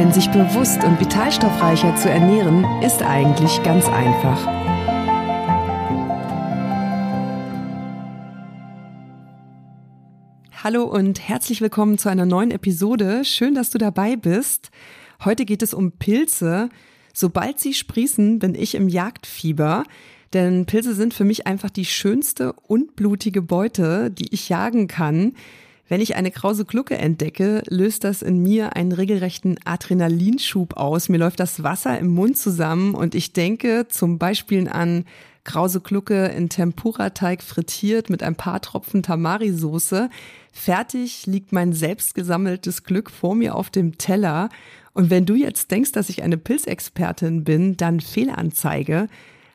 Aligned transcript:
Denn 0.00 0.14
sich 0.14 0.30
bewusst 0.30 0.82
und 0.82 0.98
vitalstoffreicher 0.98 1.94
zu 1.94 2.08
ernähren, 2.08 2.64
ist 2.82 3.02
eigentlich 3.02 3.62
ganz 3.62 3.84
einfach. 3.84 4.46
Hallo 10.64 10.84
und 10.84 11.28
herzlich 11.28 11.60
willkommen 11.60 11.98
zu 11.98 12.08
einer 12.08 12.24
neuen 12.24 12.50
Episode. 12.50 13.26
Schön, 13.26 13.54
dass 13.54 13.68
du 13.68 13.76
dabei 13.76 14.16
bist. 14.16 14.70
Heute 15.22 15.44
geht 15.44 15.62
es 15.62 15.74
um 15.74 15.92
Pilze. 15.92 16.70
Sobald 17.12 17.60
sie 17.60 17.74
sprießen, 17.74 18.38
bin 18.38 18.54
ich 18.54 18.76
im 18.76 18.88
Jagdfieber. 18.88 19.84
Denn 20.32 20.64
Pilze 20.64 20.94
sind 20.94 21.12
für 21.12 21.24
mich 21.24 21.46
einfach 21.46 21.68
die 21.68 21.84
schönste 21.84 22.54
und 22.54 22.96
blutige 22.96 23.42
Beute, 23.42 24.10
die 24.10 24.32
ich 24.32 24.48
jagen 24.48 24.88
kann. 24.88 25.34
Wenn 25.90 26.00
ich 26.00 26.14
eine 26.14 26.30
krause 26.30 26.64
Glucke 26.64 26.96
entdecke, 26.96 27.64
löst 27.68 28.04
das 28.04 28.22
in 28.22 28.40
mir 28.44 28.76
einen 28.76 28.92
regelrechten 28.92 29.58
Adrenalinschub 29.64 30.76
aus. 30.76 31.08
Mir 31.08 31.18
läuft 31.18 31.40
das 31.40 31.64
Wasser 31.64 31.98
im 31.98 32.14
Mund 32.14 32.38
zusammen 32.38 32.94
und 32.94 33.16
ich 33.16 33.32
denke 33.32 33.88
zum 33.88 34.16
Beispiel 34.16 34.68
an 34.68 35.04
krause 35.42 35.80
Glucke 35.80 36.26
in 36.26 36.48
Tempura-Teig 36.48 37.42
frittiert 37.42 38.08
mit 38.08 38.22
ein 38.22 38.36
paar 38.36 38.60
Tropfen 38.60 39.02
Tamari-Soße. 39.02 40.10
Fertig 40.52 41.26
liegt 41.26 41.50
mein 41.50 41.72
selbstgesammeltes 41.72 42.84
Glück 42.84 43.10
vor 43.10 43.34
mir 43.34 43.56
auf 43.56 43.68
dem 43.68 43.98
Teller. 43.98 44.48
Und 44.92 45.10
wenn 45.10 45.26
du 45.26 45.34
jetzt 45.34 45.72
denkst, 45.72 45.90
dass 45.90 46.08
ich 46.08 46.22
eine 46.22 46.38
Pilzexpertin 46.38 47.42
bin, 47.42 47.76
dann 47.76 47.98
Fehlanzeige. 47.98 49.08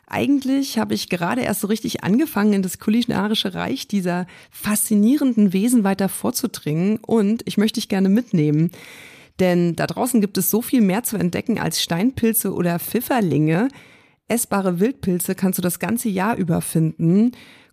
Eigentlich 0.08 0.78
habe 0.78 0.94
ich 0.94 1.10
gerade 1.10 1.42
erst 1.42 1.62
so 1.62 1.68
richtig 1.68 2.04
angefangen, 2.04 2.54
in 2.54 2.62
das 2.62 2.80
kulinarische 2.80 3.54
Reich 3.56 3.88
dieser 3.88 4.28
faszinierenden 4.52 5.52
Wesen 5.52 5.84
weiter 5.84 6.10
vorzudringen 6.10 6.98
und 6.98 7.42
ich 7.46 7.58
möchte 7.58 7.80
dich 7.80 7.90
gerne 7.90 8.10
mitnehmen. 8.10 8.72
Denn 9.40 9.76
da 9.76 9.88
draußen 9.88 10.22
gibt 10.22 10.38
es 10.38 10.50
so 10.50 10.62
viel 10.62 10.82
mehr 10.82 11.04
zu 11.04 11.18
entdecken 11.18 11.60
als 11.60 11.82
Steinpilze 11.82 12.54
oder 12.54 12.80
Pfifferlinge. 12.80 13.68
Essbare 14.28 14.80
Wildpilze 14.80 15.36
kannst 15.36 15.58
du 15.58 15.62
das 15.62 15.80
ganze 15.80 16.10
Jahr 16.10 16.38
über 16.38 16.62
finden. 16.62 17.32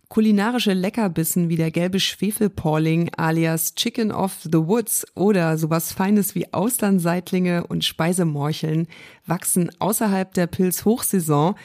Kulinarische 0.09 0.73
Leckerbissen 0.73 1.49
wie 1.49 1.55
der 1.55 1.71
gelbe 1.71 1.99
Schwefelporling 1.99 3.09
alias 3.17 3.73
Chicken 3.73 4.11
of 4.11 4.37
the 4.43 4.59
Woods 4.59 5.07
oder 5.15 5.57
sowas 5.57 5.91
Feines 5.91 6.35
wie 6.35 6.53
Austernseitlinge 6.53 7.65
und 7.65 7.83
Speisemorcheln 7.83 8.87
wachsen 9.25 9.71
außerhalb 9.79 10.31
der 10.33 10.47
Pilzhochsaison. 10.47 11.55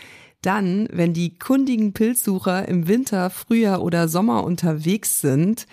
Dann, 0.43 0.89
wenn 0.93 1.15
die 1.15 1.39
kundigen 1.39 1.93
Pilzsucher 1.93 2.69
im 2.69 2.87
Winter, 2.89 3.31
Frühjahr 3.31 3.83
oder 3.83 4.09
Sommer 4.09 4.45
unterwegs 4.45 5.21
sind, 5.21 5.67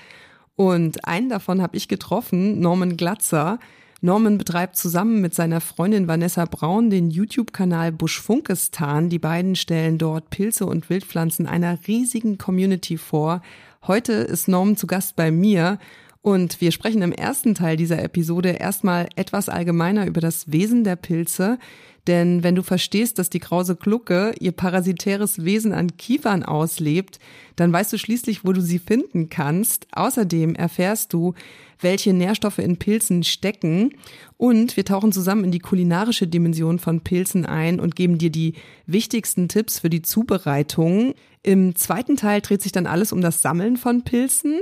und 0.56 1.06
einen 1.06 1.30
davon 1.30 1.62
habe 1.62 1.76
ich 1.76 1.88
getroffen, 1.88 2.60
Norman 2.60 2.96
Glatzer. 2.96 3.60
Norman 4.02 4.38
betreibt 4.38 4.78
zusammen 4.78 5.20
mit 5.22 5.34
seiner 5.34 5.62
Freundin 5.62 6.08
Vanessa 6.08 6.46
Braun 6.46 6.90
den 6.90 7.10
YouTube-Kanal 7.10 7.92
Buschfunkestan. 7.92 9.10
Die 9.10 9.20
beiden 9.20 9.56
stellen 9.56 9.98
dort 9.98 10.30
Pilze 10.30 10.66
und 10.66 10.90
Wildpflanzen 10.90 11.48
einer 11.48 11.78
riesigen 11.88 12.38
Community 12.38 12.98
vor. 12.98 13.42
Heute 13.86 14.14
ist 14.14 14.48
Norman 14.48 14.78
zu 14.78 14.88
Gast 14.88 15.16
bei 15.16 15.30
mir 15.30 15.78
und 16.22 16.62
wir 16.62 16.72
sprechen 16.72 17.02
im 17.02 17.12
ersten 17.12 17.54
Teil 17.54 17.78
dieser 17.78 18.02
Episode 18.02 18.50
erstmal 18.50 19.08
etwas 19.16 19.50
allgemeiner 19.50 20.08
über 20.08 20.22
das 20.22 20.52
Wesen 20.52 20.84
der 20.84 20.96
Pilze. 20.96 21.59
Denn 22.08 22.44
wenn 22.44 22.56
du 22.56 22.62
verstehst, 22.62 23.18
dass 23.18 23.30
die 23.30 23.40
krause 23.40 23.76
Glucke 23.76 24.34
ihr 24.40 24.52
parasitäres 24.52 25.44
Wesen 25.44 25.74
an 25.74 25.98
Kiefern 25.98 26.44
auslebt, 26.44 27.20
dann 27.56 27.74
weißt 27.74 27.94
du 27.94 27.98
schließlich, 27.98 28.46
wo 28.46 28.54
du 28.54 28.62
sie 28.62 28.80
finden 28.80 29.30
kannst. 29.30 29.88
Außerdem 29.92 30.56
erfährst 30.56 31.14
du, 31.14 31.34
welche 31.80 32.14
Nährstoffe 32.14 32.60
in 32.60 32.78
Pilzen 32.78 33.24
stecken. 33.24 33.96
Und 34.38 34.78
wir 34.78 34.86
tauchen 34.86 35.12
zusammen 35.12 35.46
in 35.46 35.52
die 35.52 35.60
kulinarische 35.60 36.28
Dimension 36.28 36.78
von 36.80 37.02
Pilzen 37.02 37.46
ein 37.46 37.80
und 37.80 37.96
geben 37.96 38.18
dir 38.18 38.30
die 38.30 38.54
wichtigsten 38.86 39.48
Tipps 39.48 39.80
für 39.80 39.90
die 39.90 40.02
Zubereitung. 40.04 41.16
Im 41.42 41.76
zweiten 41.76 42.18
Teil 42.18 42.42
dreht 42.42 42.62
sich 42.62 42.72
dann 42.72 42.88
alles 42.88 43.12
um 43.12 43.22
das 43.22 43.42
Sammeln 43.42 43.78
von 43.78 44.04
Pilzen. 44.04 44.62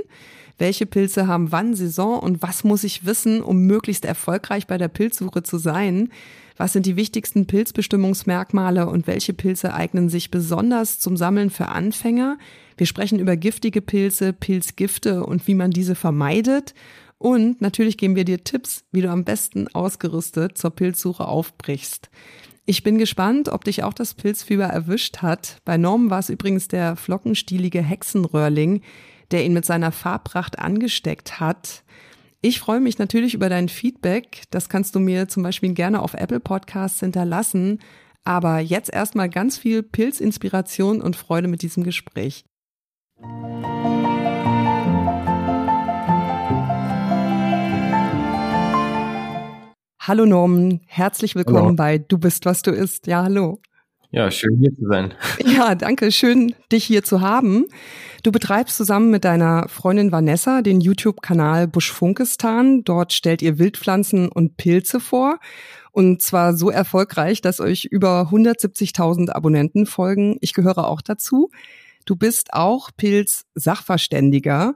Welche 0.56 0.86
Pilze 0.86 1.26
haben 1.26 1.50
wann 1.50 1.74
Saison 1.74 2.20
und 2.20 2.40
was 2.40 2.62
muss 2.62 2.84
ich 2.84 3.04
wissen, 3.04 3.42
um 3.42 3.66
möglichst 3.66 4.04
erfolgreich 4.04 4.66
bei 4.66 4.78
der 4.78 4.88
Pilzsuche 4.88 5.42
zu 5.42 5.58
sein? 5.58 6.10
Was 6.56 6.72
sind 6.72 6.86
die 6.86 6.96
wichtigsten 6.96 7.46
Pilzbestimmungsmerkmale 7.46 8.86
und 8.86 9.06
welche 9.06 9.32
Pilze 9.32 9.74
eignen 9.74 10.08
sich 10.08 10.30
besonders 10.30 11.00
zum 11.00 11.16
Sammeln 11.16 11.50
für 11.50 11.68
Anfänger? 11.68 12.38
Wir 12.76 12.86
sprechen 12.86 13.18
über 13.18 13.36
giftige 13.36 13.80
Pilze, 13.80 14.32
Pilzgifte 14.32 15.24
und 15.24 15.46
wie 15.48 15.54
man 15.54 15.72
diese 15.72 15.94
vermeidet. 15.96 16.74
Und 17.18 17.60
natürlich 17.60 17.96
geben 17.96 18.16
wir 18.16 18.24
dir 18.24 18.44
Tipps, 18.44 18.84
wie 18.92 19.00
du 19.00 19.10
am 19.10 19.24
besten 19.24 19.66
ausgerüstet 19.68 20.56
zur 20.56 20.70
Pilzsuche 20.70 21.26
aufbrichst. 21.26 22.10
Ich 22.66 22.82
bin 22.82 22.98
gespannt, 22.98 23.48
ob 23.48 23.64
dich 23.64 23.82
auch 23.82 23.92
das 23.92 24.14
Pilzfieber 24.14 24.64
erwischt 24.64 25.18
hat. 25.18 25.58
Bei 25.64 25.76
Norm 25.76 26.08
war 26.08 26.20
es 26.20 26.30
übrigens 26.30 26.68
der 26.68 26.96
flockenstielige 26.96 27.82
Hexenröhrling, 27.82 28.80
der 29.32 29.44
ihn 29.44 29.52
mit 29.52 29.64
seiner 29.64 29.92
Farbpracht 29.92 30.58
angesteckt 30.58 31.40
hat. 31.40 31.82
Ich 32.46 32.60
freue 32.60 32.80
mich 32.80 32.98
natürlich 32.98 33.32
über 33.32 33.48
dein 33.48 33.70
Feedback. 33.70 34.42
Das 34.50 34.68
kannst 34.68 34.94
du 34.94 35.00
mir 35.00 35.28
zum 35.28 35.42
Beispiel 35.42 35.72
gerne 35.72 36.02
auf 36.02 36.12
Apple 36.12 36.40
Podcasts 36.40 37.00
hinterlassen. 37.00 37.78
Aber 38.22 38.58
jetzt 38.58 38.92
erstmal 38.92 39.30
ganz 39.30 39.56
viel 39.56 39.82
Pilzinspiration 39.82 41.00
und 41.00 41.16
Freude 41.16 41.48
mit 41.48 41.62
diesem 41.62 41.84
Gespräch. 41.84 42.44
Hallo 49.98 50.26
Norman, 50.26 50.82
herzlich 50.84 51.34
willkommen 51.34 51.64
hallo. 51.64 51.76
bei 51.76 51.96
Du 51.96 52.18
bist, 52.18 52.44
was 52.44 52.60
du 52.60 52.72
isst. 52.72 53.06
Ja, 53.06 53.22
hallo. 53.22 53.62
Ja, 54.14 54.30
schön 54.30 54.60
hier 54.60 54.72
zu 54.76 54.86
sein. 54.86 55.12
Ja, 55.44 55.74
danke, 55.74 56.12
schön 56.12 56.54
dich 56.70 56.84
hier 56.84 57.02
zu 57.02 57.20
haben. 57.20 57.66
Du 58.22 58.30
betreibst 58.30 58.76
zusammen 58.76 59.10
mit 59.10 59.24
deiner 59.24 59.68
Freundin 59.68 60.12
Vanessa 60.12 60.62
den 60.62 60.80
YouTube-Kanal 60.80 61.66
Buschfunkestan. 61.66 62.84
Dort 62.84 63.12
stellt 63.12 63.42
ihr 63.42 63.58
Wildpflanzen 63.58 64.28
und 64.28 64.56
Pilze 64.56 65.00
vor. 65.00 65.40
Und 65.90 66.22
zwar 66.22 66.56
so 66.56 66.70
erfolgreich, 66.70 67.40
dass 67.40 67.58
euch 67.58 67.86
über 67.86 68.30
170.000 68.30 69.30
Abonnenten 69.30 69.84
folgen. 69.84 70.36
Ich 70.40 70.52
gehöre 70.52 70.86
auch 70.86 71.02
dazu. 71.02 71.50
Du 72.06 72.14
bist 72.14 72.52
auch 72.52 72.90
Pilz-Sachverständiger. 72.96 74.74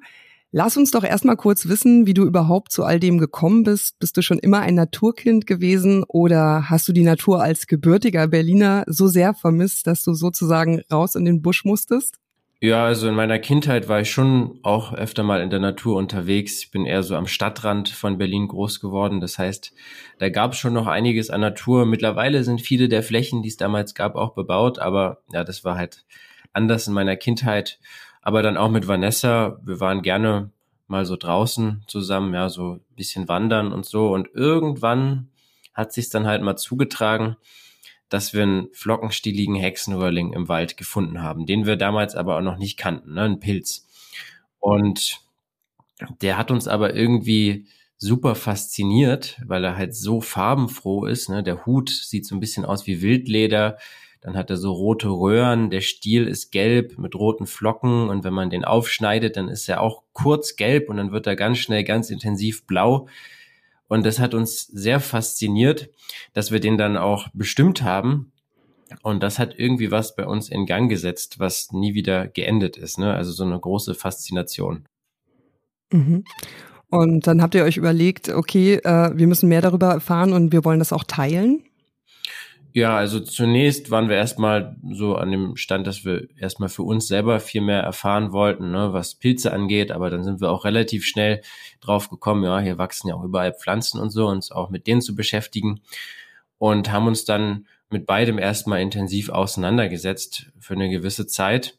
Lass 0.51 0.79
uns 0.79 0.91
doch 0.91 1.05
erstmal 1.05 1.37
kurz 1.37 1.69
wissen, 1.69 2.07
wie 2.07 2.15
du 2.15 2.25
überhaupt 2.25 2.73
zu 2.73 2.83
all 2.83 2.99
dem 2.99 3.19
gekommen 3.19 3.65
bist. 3.65 3.99
Bist 3.99 4.17
du 4.17 4.23
schon 4.23 4.39
immer 4.39 4.61
ein 4.61 4.77
Naturkind 4.77 5.47
gewesen 5.47 6.05
oder 6.09 6.71
hast 6.71 6.89
du 6.89 6.93
die 6.95 7.03
Natur 7.03 7.43
als 7.43 7.67
gebürtiger 7.67 8.29
Berliner 8.29 8.85
so 8.87 9.09
sehr 9.09 9.35
vermisst, 9.35 9.87
dass 9.87 10.03
du 10.05 10.15
sozusagen 10.15 10.81
raus 10.91 11.17
in 11.17 11.27
den 11.27 11.43
Busch 11.43 11.67
musstest? 11.67 12.17
Ja, 12.61 12.87
also 12.87 13.09
in 13.09 13.15
meiner 13.15 13.39
Kindheit 13.39 13.89
war 13.89 14.01
ich 14.01 14.11
schon 14.11 14.59
auch 14.63 14.95
öfter 14.95 15.23
mal 15.23 15.43
in 15.43 15.51
der 15.51 15.61
Natur 15.61 15.97
unterwegs. 15.97 16.61
Ich 16.61 16.71
bin 16.71 16.87
eher 16.87 17.03
so 17.03 17.15
am 17.15 17.27
Stadtrand 17.27 17.91
von 17.91 18.17
Berlin 18.17 18.49
groß 18.49 18.81
geworden. 18.81 19.21
Das 19.21 19.39
heißt, 19.39 19.75
da 20.19 20.31
gab 20.31 20.53
es 20.53 20.59
schon 20.59 20.73
noch 20.73 20.87
einiges 20.87 21.29
an 21.29 21.43
Natur. 21.43 21.85
Mittlerweile 21.85 22.43
sind 22.43 22.63
viele 22.63 22.89
der 22.89 23.03
Flächen, 23.03 23.43
die 23.43 23.49
es 23.51 23.59
damals 23.59 23.95
gab, 23.95 24.17
auch 24.17 24.35
bebaut. 24.35 24.79
Aber 24.79 25.19
ja, 25.31 25.45
das 25.45 25.63
war 25.63 25.77
halt 25.77 26.05
anders 26.53 26.89
in 26.89 26.95
meiner 26.95 27.17
Kindheit. 27.17 27.79
Aber 28.29 28.43
dann 28.43 28.59
auch 28.59 28.69
mit 28.69 28.87
Vanessa. 28.87 29.59
Wir 29.65 29.81
waren 29.81 30.03
gerne 30.03 30.51
mal 30.87 31.07
so 31.07 31.17
draußen 31.17 31.83
zusammen, 31.87 32.35
ja, 32.35 32.51
so 32.51 32.73
ein 32.73 32.81
bisschen 32.95 33.27
wandern 33.27 33.73
und 33.73 33.87
so. 33.87 34.13
Und 34.13 34.29
irgendwann 34.35 35.31
hat 35.73 35.95
sich 35.95 36.11
dann 36.11 36.27
halt 36.27 36.43
mal 36.43 36.57
zugetragen, 36.57 37.39
dass 38.11 38.35
wir 38.35 38.43
einen 38.43 38.69
flockenstieligen 38.75 39.55
Hexenröhrling 39.55 40.35
im 40.35 40.47
Wald 40.47 40.77
gefunden 40.77 41.23
haben, 41.23 41.47
den 41.47 41.65
wir 41.65 41.77
damals 41.77 42.15
aber 42.15 42.37
auch 42.37 42.43
noch 42.43 42.59
nicht 42.59 42.77
kannten, 42.77 43.15
ne, 43.15 43.23
ein 43.23 43.41
Pilz. 43.41 43.87
Und 44.61 45.23
der 46.21 46.37
hat 46.37 46.51
uns 46.51 46.69
aber 46.69 46.95
irgendwie 46.95 47.67
super 47.97 48.35
fasziniert, 48.35 49.41
weil 49.47 49.65
er 49.65 49.79
halt 49.79 49.95
so 49.95 50.21
farbenfroh 50.21 51.07
ist. 51.07 51.31
Ne? 51.31 51.43
Der 51.43 51.65
Hut 51.65 51.89
sieht 51.89 52.27
so 52.27 52.37
ein 52.37 52.41
bisschen 52.41 52.67
aus 52.67 52.87
wie 52.87 53.01
Wildleder. 53.01 53.79
Dann 54.21 54.37
hat 54.37 54.51
er 54.51 54.57
so 54.57 54.73
rote 54.73 55.09
Röhren. 55.09 55.71
Der 55.71 55.81
Stiel 55.81 56.27
ist 56.27 56.51
gelb 56.51 56.99
mit 56.99 57.15
roten 57.15 57.47
Flocken. 57.47 58.09
Und 58.09 58.25
wenn 58.25 58.35
man 58.35 58.51
den 58.51 58.65
aufschneidet, 58.65 59.37
dann 59.37 59.49
ist 59.49 59.69
er 59.69 59.81
auch 59.81 60.03
kurz 60.13 60.57
gelb 60.57 60.89
und 60.91 60.97
dann 60.97 61.13
wird 61.13 61.27
er 61.27 61.37
ganz 61.37 61.59
schnell 61.59 61.85
ganz 61.85 62.11
intensiv 62.11 62.67
blau. 62.67 63.09
Und 63.87 64.05
das 64.05 64.19
hat 64.19 64.35
uns 64.35 64.67
sehr 64.67 65.01
fasziniert, 65.01 65.91
dass 66.35 66.51
wir 66.51 66.61
den 66.61 66.77
dann 66.77 66.97
auch 66.97 67.29
bestimmt 67.33 67.83
haben. 67.83 68.33
Und 69.03 69.23
das 69.23 69.39
hat 69.39 69.59
irgendwie 69.59 69.91
was 69.91 70.17
bei 70.17 70.27
uns 70.27 70.49
in 70.49 70.67
Gang 70.67 70.91
gesetzt, 70.91 71.39
was 71.39 71.73
nie 71.73 71.95
wieder 71.95 72.27
geendet 72.27 72.77
ist. 72.77 72.99
Ne? 72.99 73.15
Also 73.15 73.33
so 73.33 73.45
eine 73.45 73.59
große 73.59 73.95
Faszination. 73.95 74.85
Mhm. 75.93 76.25
Und 76.91 77.27
dann 77.27 77.43
habt 77.43 77.55
ihr 77.55 77.65
euch 77.65 77.77
überlegt, 77.77 78.31
okay, 78.31 78.77
äh, 78.77 79.11
wir 79.15 79.27
müssen 79.27 79.49
mehr 79.49 79.61
darüber 79.61 79.89
erfahren 79.89 80.33
und 80.33 80.53
wir 80.53 80.65
wollen 80.65 80.79
das 80.79 80.93
auch 80.93 81.05
teilen? 81.05 81.65
Ja, 82.75 82.97
also 82.97 83.21
zunächst 83.21 83.91
waren 83.91 84.09
wir 84.09 84.17
erstmal 84.17 84.77
so 84.93 85.17
an 85.17 85.31
dem 85.31 85.57
Stand, 85.57 85.87
dass 85.87 86.05
wir 86.05 86.29
erstmal 86.39 86.69
für 86.69 86.83
uns 86.83 87.09
selber 87.09 87.41
viel 87.41 87.63
mehr 87.63 87.81
erfahren 87.81 88.33
wollten, 88.33 88.71
ne, 88.71 88.93
was 88.93 89.15
Pilze 89.15 89.53
angeht, 89.53 89.91
aber 89.91 90.11
dann 90.11 90.23
sind 90.23 90.41
wir 90.41 90.51
auch 90.51 90.65
relativ 90.65 91.07
schnell 91.07 91.41
drauf 91.81 92.11
gekommen, 92.11 92.45
ja, 92.45 92.59
hier 92.61 92.77
wachsen 92.77 93.09
ja 93.09 93.15
auch 93.15 93.25
überall 93.25 93.55
Pflanzen 93.55 94.01
und 94.01 94.11
so, 94.11 94.29
uns 94.29 94.53
auch 94.53 94.69
mit 94.71 94.87
denen 94.87 95.01
zu 95.01 95.15
beschäftigen. 95.15 95.81
Und 96.59 96.93
haben 96.93 97.07
uns 97.07 97.25
dann 97.25 97.67
mit 97.89 98.05
beidem 98.05 98.39
erstmal 98.39 98.81
intensiv 98.81 99.31
auseinandergesetzt 99.31 100.47
für 100.59 100.75
eine 100.75 100.91
gewisse 100.91 101.27
Zeit. 101.27 101.79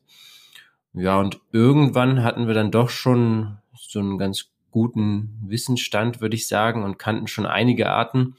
Ja, 0.93 1.19
und 1.19 1.39
irgendwann 1.51 2.23
hatten 2.23 2.47
wir 2.47 2.53
dann 2.55 2.71
doch 2.71 2.89
schon 2.89 3.57
so 3.75 3.99
einen 3.99 4.17
ganz 4.17 4.49
guten 4.71 5.37
Wissensstand, 5.45 6.21
würde 6.21 6.35
ich 6.35 6.47
sagen, 6.47 6.83
und 6.83 6.97
kannten 6.97 7.27
schon 7.27 7.45
einige 7.45 7.89
Arten 7.89 8.35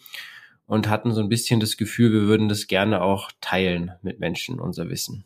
und 0.70 0.88
hatten 0.88 1.12
so 1.12 1.20
ein 1.20 1.28
bisschen 1.28 1.58
das 1.58 1.76
Gefühl, 1.76 2.12
wir 2.12 2.22
würden 2.28 2.49
das 2.49 2.69
gerne 2.69 3.02
auch 3.02 3.32
teilen 3.40 3.90
mit 4.02 4.20
Menschen, 4.20 4.61
unser 4.61 4.88
Wissen. 4.88 5.25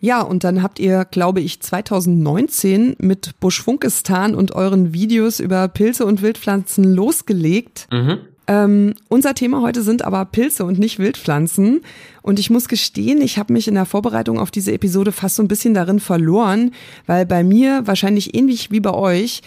Ja, 0.00 0.22
und 0.22 0.42
dann 0.42 0.62
habt 0.62 0.78
ihr, 0.78 1.04
glaube 1.04 1.42
ich, 1.42 1.60
2019 1.60 2.96
mit 2.98 3.38
Buschfunkistan 3.38 4.34
und 4.34 4.52
euren 4.52 4.94
Videos 4.94 5.38
über 5.38 5.68
Pilze 5.68 6.06
und 6.06 6.22
Wildpflanzen 6.22 6.84
losgelegt. 6.84 7.88
Mhm. 7.92 8.20
Ähm, 8.46 8.94
unser 9.08 9.34
Thema 9.34 9.60
heute 9.60 9.82
sind 9.82 10.02
aber 10.02 10.24
Pilze 10.24 10.64
und 10.64 10.78
nicht 10.78 10.98
Wildpflanzen. 10.98 11.82
Und 12.22 12.38
ich 12.38 12.48
muss 12.48 12.66
gestehen, 12.66 13.20
ich 13.20 13.38
habe 13.38 13.52
mich 13.52 13.68
in 13.68 13.74
der 13.74 13.84
Vorbereitung 13.84 14.38
auf 14.38 14.50
diese 14.50 14.72
Episode 14.72 15.12
fast 15.12 15.36
so 15.36 15.42
ein 15.42 15.48
bisschen 15.48 15.74
darin 15.74 16.00
verloren, 16.00 16.72
weil 17.06 17.26
bei 17.26 17.44
mir 17.44 17.86
wahrscheinlich 17.86 18.34
ähnlich 18.34 18.70
wie 18.70 18.80
bei 18.80 18.94
euch 18.94 19.42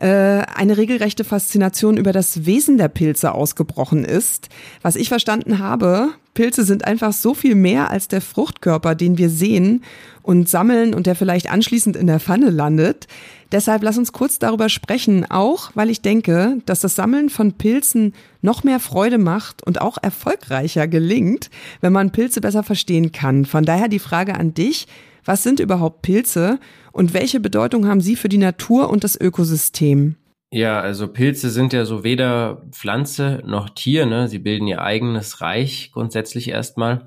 eine 0.00 0.76
regelrechte 0.76 1.24
Faszination 1.24 1.96
über 1.96 2.12
das 2.12 2.46
Wesen 2.46 2.78
der 2.78 2.88
Pilze 2.88 3.32
ausgebrochen 3.32 4.04
ist. 4.04 4.48
Was 4.80 4.94
ich 4.94 5.08
verstanden 5.08 5.58
habe, 5.58 6.10
Pilze 6.34 6.62
sind 6.62 6.86
einfach 6.86 7.12
so 7.12 7.34
viel 7.34 7.56
mehr 7.56 7.90
als 7.90 8.06
der 8.06 8.20
Fruchtkörper, 8.20 8.94
den 8.94 9.18
wir 9.18 9.28
sehen 9.28 9.82
und 10.22 10.48
sammeln 10.48 10.94
und 10.94 11.08
der 11.08 11.16
vielleicht 11.16 11.50
anschließend 11.50 11.96
in 11.96 12.06
der 12.06 12.20
Pfanne 12.20 12.50
landet. 12.50 13.08
Deshalb 13.50 13.82
lass 13.82 13.98
uns 13.98 14.12
kurz 14.12 14.38
darüber 14.38 14.68
sprechen, 14.68 15.28
auch 15.28 15.72
weil 15.74 15.90
ich 15.90 16.00
denke, 16.00 16.58
dass 16.64 16.78
das 16.78 16.94
Sammeln 16.94 17.28
von 17.28 17.54
Pilzen 17.54 18.12
noch 18.40 18.62
mehr 18.62 18.78
Freude 18.78 19.18
macht 19.18 19.66
und 19.66 19.80
auch 19.80 19.98
erfolgreicher 20.00 20.86
gelingt, 20.86 21.50
wenn 21.80 21.92
man 21.92 22.12
Pilze 22.12 22.40
besser 22.40 22.62
verstehen 22.62 23.10
kann. 23.10 23.44
Von 23.44 23.64
daher 23.64 23.88
die 23.88 23.98
Frage 23.98 24.36
an 24.36 24.54
dich, 24.54 24.86
was 25.28 25.42
sind 25.42 25.60
überhaupt 25.60 26.00
Pilze 26.00 26.58
und 26.90 27.12
welche 27.12 27.38
Bedeutung 27.38 27.86
haben 27.86 28.00
sie 28.00 28.16
für 28.16 28.30
die 28.30 28.38
Natur 28.38 28.88
und 28.88 29.04
das 29.04 29.20
Ökosystem? 29.20 30.16
Ja, 30.50 30.80
also 30.80 31.06
Pilze 31.06 31.50
sind 31.50 31.74
ja 31.74 31.84
so 31.84 32.02
weder 32.02 32.62
Pflanze 32.70 33.42
noch 33.44 33.68
Tier, 33.68 34.06
ne? 34.06 34.28
Sie 34.28 34.38
bilden 34.38 34.66
ihr 34.66 34.80
eigenes 34.80 35.42
Reich 35.42 35.90
grundsätzlich 35.92 36.48
erstmal. 36.48 37.06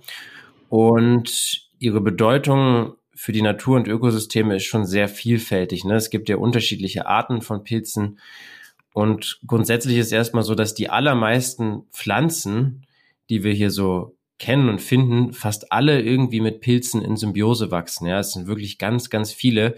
Und 0.70 1.68
ihre 1.80 2.00
Bedeutung 2.00 2.94
für 3.16 3.32
die 3.32 3.42
Natur 3.42 3.78
und 3.78 3.88
Ökosysteme 3.88 4.56
ist 4.56 4.66
schon 4.66 4.86
sehr 4.86 5.08
vielfältig. 5.08 5.84
Ne? 5.84 5.96
Es 5.96 6.12
gibt 6.12 6.30
ja 6.30 6.38
unterschiedliche 6.38 7.08
Arten 7.08 7.42
von 7.42 7.64
Pilzen. 7.64 8.20
Und 8.94 9.40
grundsätzlich 9.48 9.98
ist 9.98 10.12
erstmal 10.12 10.44
so, 10.44 10.54
dass 10.54 10.76
die 10.76 10.90
allermeisten 10.90 11.86
Pflanzen, 11.92 12.86
die 13.32 13.44
wir 13.44 13.54
hier 13.54 13.72
so 13.72 14.16
kennen 14.42 14.70
und 14.70 14.82
finden, 14.82 15.34
fast 15.34 15.72
alle 15.72 16.02
irgendwie 16.02 16.42
mit 16.42 16.62
Pilzen 16.62 17.04
in 17.04 17.16
Symbiose 17.16 17.70
wachsen. 17.70 18.08
Ja, 18.08 18.20
es 18.20 18.34
sind 18.34 18.48
wirklich 18.48 18.80
ganz, 18.80 19.12
ganz 19.12 19.32
viele. 19.32 19.76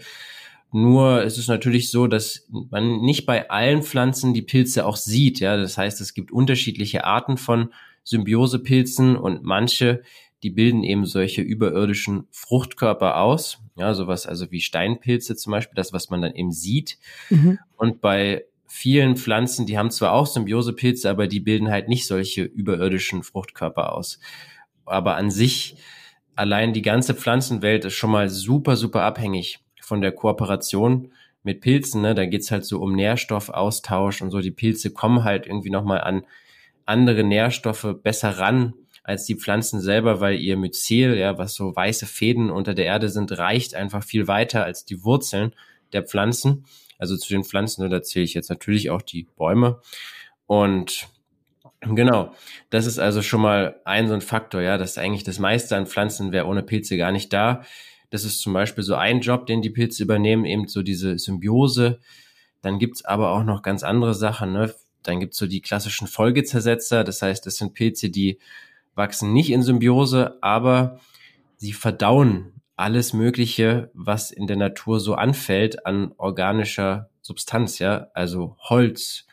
Nur 0.72 1.22
ist 1.22 1.36
es 1.36 1.48
natürlich 1.48 1.90
so, 1.90 2.06
dass 2.06 2.48
man 2.48 3.02
nicht 3.02 3.26
bei 3.26 3.50
allen 3.50 3.82
Pflanzen 3.82 4.32
die 4.32 4.40
Pilze 4.40 4.86
auch 4.86 4.96
sieht. 4.96 5.38
Ja, 5.38 5.58
das 5.58 5.76
heißt, 5.76 6.00
es 6.00 6.14
gibt 6.14 6.32
unterschiedliche 6.32 7.04
Arten 7.04 7.36
von 7.36 7.74
Symbiosepilzen 8.04 9.16
und 9.16 9.42
manche 9.44 10.02
die 10.42 10.50
bilden 10.50 10.82
eben 10.84 11.06
solche 11.06 11.40
überirdischen 11.40 12.28
Fruchtkörper 12.30 13.16
aus. 13.16 13.60
Ja, 13.76 13.94
sowas 13.94 14.26
also 14.26 14.50
wie 14.50 14.60
Steinpilze 14.60 15.36
zum 15.36 15.52
Beispiel, 15.52 15.74
das, 15.74 15.92
was 15.92 16.10
man 16.10 16.20
dann 16.20 16.34
eben 16.34 16.52
sieht. 16.52 16.98
Mhm. 17.30 17.58
Und 17.76 18.02
bei 18.02 18.44
vielen 18.66 19.16
Pflanzen, 19.16 19.66
die 19.66 19.78
haben 19.78 19.90
zwar 19.90 20.12
auch 20.12 20.26
Symbiosepilze, 20.26 21.08
aber 21.08 21.28
die 21.28 21.40
bilden 21.40 21.70
halt 21.70 21.88
nicht 21.88 22.06
solche 22.06 22.42
überirdischen 22.42 23.22
Fruchtkörper 23.22 23.94
aus. 23.94 24.18
Aber 24.86 25.16
an 25.16 25.30
sich, 25.30 25.76
allein 26.34 26.72
die 26.72 26.82
ganze 26.82 27.14
Pflanzenwelt 27.14 27.84
ist 27.84 27.94
schon 27.94 28.10
mal 28.10 28.28
super, 28.28 28.76
super 28.76 29.02
abhängig 29.02 29.60
von 29.80 30.00
der 30.00 30.12
Kooperation 30.12 31.12
mit 31.42 31.60
Pilzen. 31.60 32.02
Ne? 32.02 32.14
Da 32.14 32.26
geht's 32.26 32.50
halt 32.50 32.64
so 32.64 32.80
um 32.80 32.94
Nährstoffaustausch 32.94 34.22
und 34.22 34.30
so. 34.30 34.40
Die 34.40 34.50
Pilze 34.50 34.92
kommen 34.92 35.24
halt 35.24 35.46
irgendwie 35.46 35.70
nochmal 35.70 36.00
an 36.00 36.24
andere 36.86 37.24
Nährstoffe 37.24 37.96
besser 38.02 38.38
ran 38.38 38.74
als 39.02 39.26
die 39.26 39.36
Pflanzen 39.36 39.80
selber, 39.80 40.20
weil 40.20 40.40
ihr 40.40 40.56
Myzel, 40.56 41.16
ja, 41.16 41.36
was 41.36 41.54
so 41.54 41.76
weiße 41.76 42.06
Fäden 42.06 42.50
unter 42.50 42.74
der 42.74 42.86
Erde 42.86 43.10
sind, 43.10 43.36
reicht 43.36 43.74
einfach 43.74 44.02
viel 44.02 44.26
weiter 44.26 44.64
als 44.64 44.86
die 44.86 45.04
Wurzeln 45.04 45.54
der 45.92 46.02
Pflanzen. 46.02 46.64
Also 46.98 47.16
zu 47.16 47.28
den 47.28 47.44
Pflanzen, 47.44 47.88
da 47.90 48.02
zähle 48.02 48.24
ich 48.24 48.32
jetzt 48.32 48.48
natürlich 48.48 48.88
auch 48.90 49.02
die 49.02 49.28
Bäume. 49.36 49.80
Und 50.46 51.08
Genau, 51.88 52.34
das 52.70 52.86
ist 52.86 52.98
also 52.98 53.22
schon 53.22 53.40
mal 53.40 53.80
ein 53.84 54.08
so 54.08 54.14
ein 54.14 54.20
Faktor, 54.20 54.62
ja, 54.62 54.78
dass 54.78 54.98
eigentlich 54.98 55.24
das 55.24 55.38
meiste 55.38 55.76
an 55.76 55.86
Pflanzen 55.86 56.32
wäre 56.32 56.46
ohne 56.46 56.62
Pilze 56.62 56.96
gar 56.96 57.12
nicht 57.12 57.32
da. 57.32 57.62
Das 58.10 58.24
ist 58.24 58.40
zum 58.40 58.52
Beispiel 58.52 58.84
so 58.84 58.94
ein 58.94 59.20
Job, 59.20 59.46
den 59.46 59.60
die 59.60 59.70
Pilze 59.70 60.02
übernehmen, 60.02 60.44
eben 60.44 60.68
so 60.68 60.82
diese 60.82 61.18
Symbiose. 61.18 62.00
Dann 62.62 62.78
gibt's 62.78 63.04
aber 63.04 63.32
auch 63.32 63.44
noch 63.44 63.62
ganz 63.62 63.82
andere 63.82 64.14
Sachen. 64.14 64.52
Ne? 64.52 64.74
Dann 65.02 65.20
gibt's 65.20 65.36
so 65.36 65.46
die 65.46 65.60
klassischen 65.60 66.06
Folgezersetzer, 66.06 67.04
das 67.04 67.20
heißt, 67.22 67.44
das 67.44 67.56
sind 67.56 67.74
Pilze, 67.74 68.10
die 68.10 68.38
wachsen 68.94 69.32
nicht 69.32 69.50
in 69.50 69.62
Symbiose, 69.62 70.38
aber 70.40 71.00
sie 71.56 71.72
verdauen 71.72 72.52
alles 72.76 73.12
Mögliche, 73.12 73.90
was 73.94 74.30
in 74.30 74.46
der 74.46 74.56
Natur 74.56 75.00
so 75.00 75.14
anfällt 75.14 75.86
an 75.86 76.12
organischer 76.16 77.10
Substanz, 77.20 77.78
ja, 77.78 78.08
also 78.14 78.56
Holz, 78.58 79.26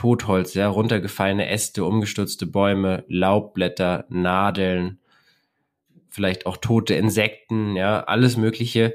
Totholz, 0.00 0.54
ja, 0.54 0.66
runtergefallene 0.66 1.46
Äste, 1.50 1.84
umgestürzte 1.84 2.46
Bäume, 2.46 3.04
Laubblätter, 3.08 4.06
Nadeln, 4.08 4.98
vielleicht 6.08 6.46
auch 6.46 6.56
tote 6.56 6.94
Insekten, 6.94 7.76
ja, 7.76 8.00
alles 8.04 8.38
Mögliche 8.38 8.94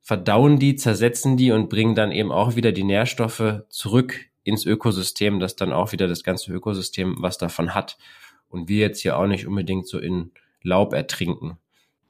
verdauen 0.00 0.58
die, 0.58 0.74
zersetzen 0.74 1.36
die 1.36 1.52
und 1.52 1.68
bringen 1.68 1.94
dann 1.94 2.10
eben 2.10 2.32
auch 2.32 2.56
wieder 2.56 2.72
die 2.72 2.82
Nährstoffe 2.82 3.62
zurück 3.68 4.16
ins 4.42 4.66
Ökosystem, 4.66 5.38
das 5.38 5.54
dann 5.54 5.72
auch 5.72 5.92
wieder 5.92 6.08
das 6.08 6.24
ganze 6.24 6.52
Ökosystem 6.52 7.18
was 7.20 7.38
davon 7.38 7.72
hat 7.72 7.96
und 8.48 8.68
wir 8.68 8.80
jetzt 8.80 9.00
hier 9.00 9.16
auch 9.18 9.28
nicht 9.28 9.46
unbedingt 9.46 9.86
so 9.86 10.00
in 10.00 10.32
Laub 10.64 10.92
ertrinken. 10.92 11.56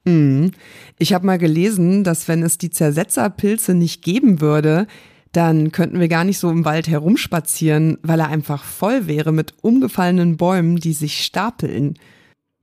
Mhm. 0.06 0.52
Ich 0.98 1.12
habe 1.12 1.26
mal 1.26 1.36
gelesen, 1.36 2.02
dass 2.02 2.28
wenn 2.28 2.42
es 2.42 2.56
die 2.56 2.70
Zersetzerpilze 2.70 3.74
nicht 3.74 4.02
geben 4.02 4.40
würde, 4.40 4.86
dann 5.32 5.72
könnten 5.72 5.98
wir 5.98 6.08
gar 6.08 6.24
nicht 6.24 6.38
so 6.38 6.50
im 6.50 6.64
Wald 6.64 6.88
herumspazieren, 6.88 7.98
weil 8.02 8.20
er 8.20 8.28
einfach 8.28 8.62
voll 8.64 9.06
wäre 9.06 9.32
mit 9.32 9.54
umgefallenen 9.62 10.36
Bäumen, 10.36 10.76
die 10.76 10.92
sich 10.92 11.24
stapeln. 11.24 11.98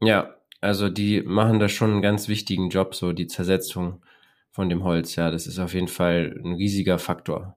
Ja, 0.02 0.36
also 0.62 0.90
die 0.90 1.22
machen 1.22 1.60
da 1.60 1.68
schon 1.68 1.92
einen 1.92 2.02
ganz 2.02 2.28
wichtigen 2.28 2.70
Job, 2.70 2.94
so 2.96 3.12
die 3.12 3.28
Zersetzung 3.28 4.02
von 4.52 4.70
dem 4.70 4.84
Holz. 4.84 5.16
Ja, 5.16 5.32
das 5.32 5.48
ist 5.48 5.60
auf 5.60 5.74
jeden 5.74 5.88
Fall 5.88 6.40
ein 6.44 6.54
riesiger 6.54 7.00
Faktor. 7.00 7.56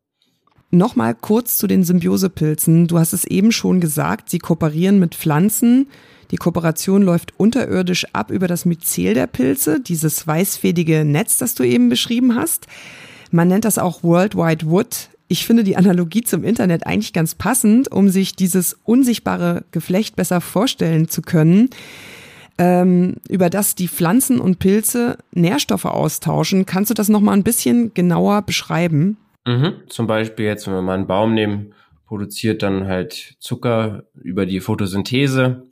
Nochmal 0.71 1.15
kurz 1.15 1.59
zu 1.59 1.67
den 1.67 1.85
Symbiosepilzen. 1.85 2.87
Du 2.87 2.99
hast 2.99 3.13
es 3.13 3.27
eben 3.27 3.53
schon 3.53 3.81
gesagt, 3.81 4.31
sie 4.31 4.39
kooperieren 4.39 4.99
mit 4.99 5.15
Pflanzen. 5.15 5.89
Die 6.31 6.39
Kooperation 6.39 7.03
läuft 7.03 7.39
unterirdisch 7.39 8.07
ab 8.15 8.31
über 8.31 8.49
das 8.49 8.65
Myzel 8.65 9.13
der 9.13 9.27
Pilze, 9.27 9.81
dieses 9.81 10.27
weißfädige 10.27 11.05
Netz, 11.05 11.37
das 11.37 11.55
du 11.55 11.63
eben 11.63 11.91
beschrieben 11.91 12.35
hast. 12.37 12.69
Man 13.33 13.49
nennt 13.49 13.65
das 13.65 13.79
auch 13.79 14.03
World 14.03 14.37
Wide 14.37 14.67
Wood. 14.67 15.09
Ich 15.27 15.47
finde 15.47 15.65
die 15.65 15.77
Analogie 15.77 16.21
zum 16.21 16.45
Internet 16.45 16.87
eigentlich 16.87 17.15
ganz 17.15 17.35
passend, 17.35 17.91
um 17.91 18.11
sich 18.11 18.37
dieses 18.37 18.79
unsichtbare 18.85 19.65
Geflecht 19.71 20.15
besser 20.15 20.43
vorstellen 20.43 21.09
zu 21.09 21.23
können, 21.23 21.71
ähm, 22.59 23.17
über 23.31 23.49
das 23.49 23.75
die 23.75 23.89
Pflanzen 23.89 24.39
und 24.39 24.59
Pilze 24.59 25.17
Nährstoffe 25.33 25.87
austauschen. 25.87 26.67
Kannst 26.67 26.91
du 26.91 26.95
das 26.95 27.09
nochmal 27.09 27.35
ein 27.35 27.45
bisschen 27.45 27.95
genauer 27.95 28.43
beschreiben? 28.43 29.17
Mhm. 29.47 29.77
Zum 29.89 30.07
Beispiel 30.07 30.45
jetzt, 30.45 30.67
wenn 30.67 30.75
wir 30.75 30.83
mal 30.83 30.95
einen 30.95 31.07
Baum 31.07 31.33
nehmen, 31.33 31.73
produziert 32.07 32.63
dann 32.63 32.87
halt 32.87 33.37
Zucker 33.41 34.05
über 34.15 34.45
die 34.45 34.61
Photosynthese. 34.61 35.67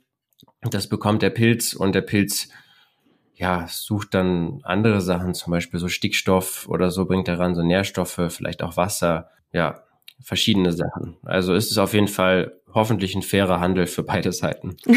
Das 0.63 0.87
bekommt 0.87 1.21
der 1.21 1.29
Pilz 1.29 1.73
und 1.73 1.93
der 1.93 2.01
Pilz 2.01 2.49
ja, 3.41 3.65
sucht 3.67 4.13
dann 4.13 4.59
andere 4.61 5.01
Sachen, 5.01 5.33
zum 5.33 5.49
Beispiel 5.49 5.79
so 5.79 5.87
Stickstoff 5.87 6.67
oder 6.69 6.91
so 6.91 7.05
bringt 7.05 7.27
er 7.27 7.39
ran, 7.39 7.55
so 7.55 7.63
Nährstoffe, 7.63 8.21
vielleicht 8.29 8.61
auch 8.61 8.77
Wasser, 8.77 9.31
ja, 9.51 9.81
verschiedene 10.21 10.71
Sachen. 10.71 11.17
Also 11.23 11.55
ist 11.55 11.71
es 11.71 11.79
auf 11.79 11.95
jeden 11.95 12.07
Fall 12.07 12.53
hoffentlich 12.71 13.15
ein 13.15 13.23
fairer 13.23 13.59
Handel 13.59 13.87
für 13.87 14.03
beide 14.03 14.31
Seiten. 14.31 14.77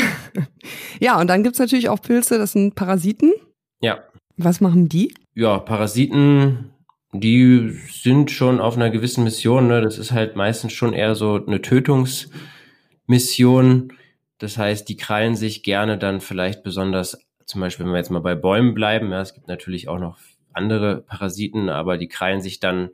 ja, 1.01 1.19
und 1.19 1.29
dann 1.29 1.43
gibt's 1.43 1.59
natürlich 1.59 1.89
auch 1.89 2.03
Pilze, 2.03 2.37
das 2.37 2.53
sind 2.53 2.75
Parasiten. 2.75 3.33
Ja. 3.81 4.01
Was 4.37 4.61
machen 4.61 4.91
die? 4.91 5.15
Ja, 5.35 5.59
Parasiten, 5.59 6.71
die 7.13 7.81
sind 7.91 8.31
schon 8.31 8.61
auf 8.61 8.77
einer 8.77 8.91
gewissen 8.91 9.25
Mission. 9.25 9.69
Ne? 9.69 9.81
Das 9.81 9.97
ist 9.97 10.13
halt 10.13 10.37
meistens 10.37 10.75
schon 10.75 10.93
eher 10.93 11.15
so 11.15 11.43
eine 11.45 11.63
Tötungsmission. 11.63 13.95
Das 14.37 14.59
heißt, 14.59 14.87
die 14.87 14.97
krallen 14.97 15.35
sich 15.35 15.63
gerne 15.63 15.97
dann 15.97 16.21
vielleicht 16.21 16.63
besonders, 16.63 17.17
zum 17.47 17.61
Beispiel, 17.61 17.87
wenn 17.87 17.93
wir 17.93 17.99
jetzt 17.99 18.11
mal 18.11 18.21
bei 18.21 18.35
Bäumen 18.35 18.75
bleiben, 18.75 19.11
ja, 19.11 19.21
es 19.21 19.35
gibt 19.35 19.49
natürlich 19.49 19.89
auch 19.89 19.99
noch 19.99 20.19
andere 20.53 21.03
Parasiten, 21.03 21.69
aber 21.69 21.99
die 21.99 22.09
krallen 22.09 22.41
sich 22.41 22.61
dann 22.61 22.91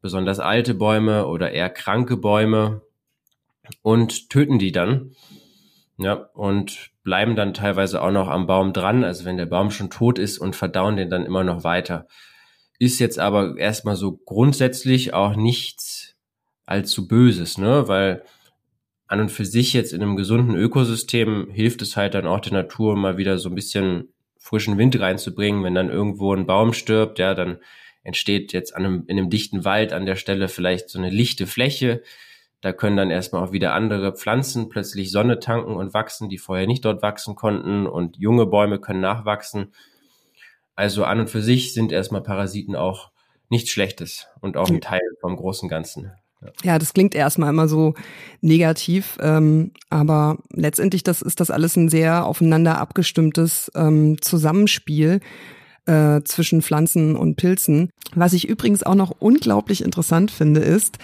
besonders 0.00 0.38
alte 0.38 0.74
Bäume 0.74 1.26
oder 1.26 1.50
eher 1.52 1.70
kranke 1.70 2.16
Bäume 2.16 2.82
und 3.82 4.30
töten 4.30 4.58
die 4.58 4.72
dann. 4.72 5.12
Ja, 5.96 6.14
und 6.34 6.90
bleiben 7.04 7.36
dann 7.36 7.54
teilweise 7.54 8.02
auch 8.02 8.10
noch 8.10 8.28
am 8.28 8.46
Baum 8.46 8.72
dran, 8.72 9.04
also 9.04 9.24
wenn 9.24 9.36
der 9.36 9.46
Baum 9.46 9.70
schon 9.70 9.90
tot 9.90 10.18
ist 10.18 10.38
und 10.38 10.56
verdauen 10.56 10.96
den 10.96 11.08
dann 11.08 11.24
immer 11.24 11.44
noch 11.44 11.62
weiter. 11.64 12.06
Ist 12.78 12.98
jetzt 12.98 13.18
aber 13.18 13.56
erstmal 13.56 13.96
so 13.96 14.16
grundsätzlich 14.16 15.14
auch 15.14 15.36
nichts 15.36 16.16
allzu 16.66 17.06
Böses, 17.06 17.58
ne? 17.58 17.86
Weil 17.86 18.24
an 19.06 19.20
und 19.20 19.30
für 19.30 19.44
sich 19.44 19.72
jetzt 19.72 19.92
in 19.92 20.02
einem 20.02 20.16
gesunden 20.16 20.56
Ökosystem 20.56 21.48
hilft 21.50 21.82
es 21.82 21.96
halt 21.96 22.14
dann 22.14 22.26
auch 22.26 22.40
der 22.40 22.52
Natur 22.52 22.96
mal 22.96 23.16
wieder 23.16 23.38
so 23.38 23.48
ein 23.48 23.54
bisschen 23.54 24.08
frischen 24.38 24.78
Wind 24.78 24.98
reinzubringen. 24.98 25.62
Wenn 25.64 25.74
dann 25.74 25.90
irgendwo 25.90 26.34
ein 26.34 26.46
Baum 26.46 26.72
stirbt, 26.72 27.18
ja, 27.18 27.34
dann 27.34 27.58
entsteht 28.02 28.52
jetzt 28.52 28.74
an 28.76 28.84
einem, 28.84 29.04
in 29.06 29.18
einem 29.18 29.30
dichten 29.30 29.64
Wald 29.64 29.92
an 29.92 30.06
der 30.06 30.16
Stelle 30.16 30.48
vielleicht 30.48 30.90
so 30.90 30.98
eine 30.98 31.10
lichte 31.10 31.46
Fläche. 31.46 32.02
Da 32.60 32.72
können 32.72 32.96
dann 32.96 33.10
erstmal 33.10 33.46
auch 33.46 33.52
wieder 33.52 33.74
andere 33.74 34.14
Pflanzen 34.14 34.68
plötzlich 34.68 35.10
Sonne 35.10 35.38
tanken 35.38 35.74
und 35.74 35.92
wachsen, 35.92 36.28
die 36.28 36.38
vorher 36.38 36.66
nicht 36.66 36.84
dort 36.84 37.02
wachsen 37.02 37.34
konnten 37.34 37.86
und 37.86 38.16
junge 38.18 38.46
Bäume 38.46 38.78
können 38.78 39.00
nachwachsen. 39.00 39.74
Also 40.74 41.04
an 41.04 41.20
und 41.20 41.30
für 41.30 41.42
sich 41.42 41.74
sind 41.74 41.92
erstmal 41.92 42.22
Parasiten 42.22 42.74
auch 42.74 43.10
nichts 43.48 43.70
Schlechtes 43.70 44.28
und 44.40 44.56
auch 44.56 44.68
ein 44.68 44.80
Teil 44.80 45.02
vom 45.20 45.36
großen 45.36 45.68
Ganzen. 45.68 46.12
Ja, 46.62 46.78
das 46.78 46.94
klingt 46.94 47.14
erstmal 47.14 47.50
immer 47.50 47.68
so 47.68 47.94
negativ, 48.40 49.18
ähm, 49.20 49.72
aber 49.90 50.38
letztendlich 50.50 51.02
das 51.02 51.22
ist 51.22 51.40
das 51.40 51.50
alles 51.50 51.76
ein 51.76 51.88
sehr 51.88 52.26
aufeinander 52.26 52.78
abgestimmtes 52.78 53.70
ähm, 53.74 54.20
Zusammenspiel 54.20 55.20
äh, 55.86 56.22
zwischen 56.24 56.62
Pflanzen 56.62 57.16
und 57.16 57.36
Pilzen. 57.36 57.90
Was 58.14 58.32
ich 58.32 58.48
übrigens 58.48 58.82
auch 58.82 58.94
noch 58.94 59.10
unglaublich 59.18 59.82
interessant 59.82 60.30
finde, 60.30 60.60
ist, 60.60 60.98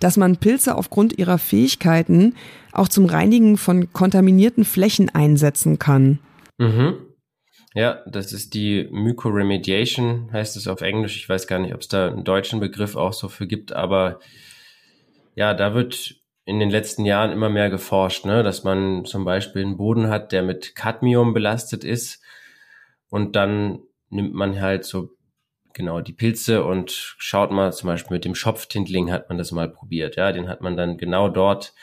dass 0.00 0.16
man 0.16 0.36
Pilze 0.36 0.74
aufgrund 0.74 1.18
ihrer 1.18 1.38
Fähigkeiten 1.38 2.34
auch 2.72 2.88
zum 2.88 3.06
Reinigen 3.06 3.56
von 3.56 3.92
kontaminierten 3.92 4.64
Flächen 4.64 5.08
einsetzen 5.08 5.78
kann. 5.78 6.18
Mhm. 6.58 6.94
Ja, 7.74 8.02
das 8.06 8.32
ist 8.32 8.54
die 8.54 8.88
Mycoremediation, 8.92 10.30
heißt 10.32 10.56
es 10.56 10.68
auf 10.68 10.80
Englisch. 10.80 11.16
Ich 11.16 11.28
weiß 11.28 11.48
gar 11.48 11.58
nicht, 11.58 11.74
ob 11.74 11.80
es 11.80 11.88
da 11.88 12.08
einen 12.08 12.22
deutschen 12.22 12.60
Begriff 12.60 12.94
auch 12.94 13.12
so 13.12 13.28
für 13.28 13.48
gibt, 13.48 13.72
aber 13.72 14.20
ja, 15.34 15.54
da 15.54 15.74
wird 15.74 16.16
in 16.44 16.60
den 16.60 16.70
letzten 16.70 17.04
Jahren 17.04 17.32
immer 17.32 17.48
mehr 17.48 17.70
geforscht, 17.70 18.26
ne? 18.26 18.42
dass 18.42 18.64
man 18.64 19.04
zum 19.04 19.24
Beispiel 19.24 19.62
einen 19.62 19.76
Boden 19.76 20.08
hat, 20.08 20.32
der 20.32 20.42
mit 20.42 20.74
Cadmium 20.74 21.32
belastet 21.32 21.84
ist 21.84 22.22
und 23.08 23.34
dann 23.34 23.80
nimmt 24.10 24.34
man 24.34 24.60
halt 24.60 24.84
so 24.84 25.10
genau 25.72 26.00
die 26.00 26.12
Pilze 26.12 26.64
und 26.64 26.90
schaut 26.90 27.50
mal 27.50 27.72
zum 27.72 27.88
Beispiel 27.88 28.16
mit 28.16 28.24
dem 28.24 28.34
Schopftindling 28.34 29.10
hat 29.10 29.28
man 29.28 29.38
das 29.38 29.52
mal 29.52 29.68
probiert, 29.68 30.16
ja, 30.16 30.32
den 30.32 30.48
hat 30.48 30.60
man 30.60 30.76
dann 30.76 30.98
genau 30.98 31.28
dort 31.28 31.74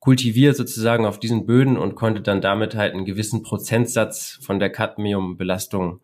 kultiviert 0.00 0.56
sozusagen 0.56 1.06
auf 1.06 1.18
diesen 1.18 1.46
Böden 1.46 1.76
und 1.76 1.94
konnte 1.94 2.20
dann 2.20 2.40
damit 2.40 2.74
halt 2.74 2.94
einen 2.94 3.04
gewissen 3.04 3.42
Prozentsatz 3.42 4.38
von 4.42 4.58
der 4.58 4.70
Cadmiumbelastung 4.70 6.00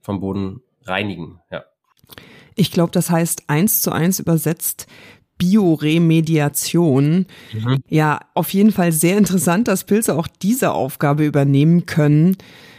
vom 0.00 0.20
Boden 0.20 0.62
reinigen, 0.84 1.40
ja. 1.50 1.64
Ich 2.58 2.72
glaube, 2.72 2.90
das 2.90 3.10
heißt 3.10 3.44
eins 3.48 3.82
zu 3.82 3.92
eins 3.92 4.18
übersetzt, 4.18 4.86
Bioremediation. 5.38 7.26
Mhm. 7.52 7.78
Ja, 7.88 8.20
auf 8.34 8.52
jeden 8.52 8.72
Fall 8.72 8.92
sehr 8.92 9.18
interessant, 9.18 9.68
dass 9.68 9.84
Pilze 9.84 10.16
auch 10.16 10.28
diese 10.28 10.72
Aufgabe 10.72 11.24
übernehmen 11.24 11.86
können. 11.86 12.36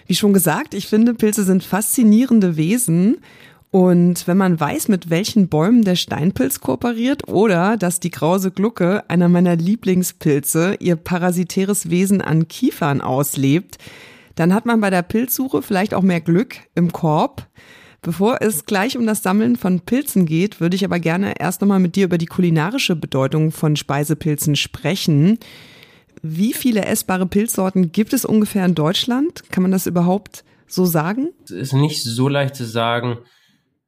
Wie 0.07 0.15
schon 0.15 0.33
gesagt, 0.33 0.73
ich 0.73 0.87
finde, 0.87 1.13
Pilze 1.13 1.43
sind 1.43 1.63
faszinierende 1.63 2.57
Wesen. 2.57 3.17
Und 3.69 4.27
wenn 4.27 4.37
man 4.37 4.59
weiß, 4.59 4.87
mit 4.87 5.09
welchen 5.09 5.49
Bäumen 5.49 5.83
der 5.83 5.95
Steinpilz 5.95 6.61
kooperiert 6.61 7.27
oder 7.27 7.75
dass 7.75 7.99
die 7.99 8.11
Grause 8.11 8.49
Glucke, 8.49 9.09
einer 9.09 9.27
meiner 9.27 9.57
Lieblingspilze, 9.57 10.77
ihr 10.79 10.95
parasitäres 10.95 11.89
Wesen 11.89 12.21
an 12.21 12.47
Kiefern 12.47 13.01
auslebt, 13.01 13.77
dann 14.35 14.53
hat 14.53 14.65
man 14.65 14.79
bei 14.79 14.89
der 14.89 15.01
Pilzsuche 15.01 15.61
vielleicht 15.61 15.93
auch 15.93 16.01
mehr 16.01 16.21
Glück 16.21 16.55
im 16.75 16.93
Korb. 16.93 17.47
Bevor 18.07 18.41
es 18.41 18.65
gleich 18.65 18.97
um 18.97 19.05
das 19.05 19.21
Sammeln 19.21 19.57
von 19.57 19.81
Pilzen 19.81 20.25
geht, 20.25 20.61
würde 20.61 20.77
ich 20.77 20.85
aber 20.85 20.97
gerne 20.97 21.37
erst 21.41 21.59
nochmal 21.59 21.81
mit 21.81 21.97
dir 21.97 22.05
über 22.05 22.17
die 22.17 22.25
kulinarische 22.25 22.95
Bedeutung 22.95 23.51
von 23.51 23.75
Speisepilzen 23.75 24.55
sprechen. 24.55 25.39
Wie 26.21 26.53
viele 26.53 26.85
essbare 26.85 27.25
Pilzsorten 27.25 27.91
gibt 27.91 28.13
es 28.13 28.23
ungefähr 28.23 28.63
in 28.63 28.75
Deutschland? 28.75 29.43
Kann 29.51 29.61
man 29.61 29.73
das 29.73 29.87
überhaupt 29.87 30.45
so 30.67 30.85
sagen? 30.85 31.33
Es 31.43 31.51
ist 31.51 31.73
nicht 31.73 32.01
so 32.01 32.29
leicht 32.29 32.55
zu 32.55 32.63
sagen. 32.63 33.17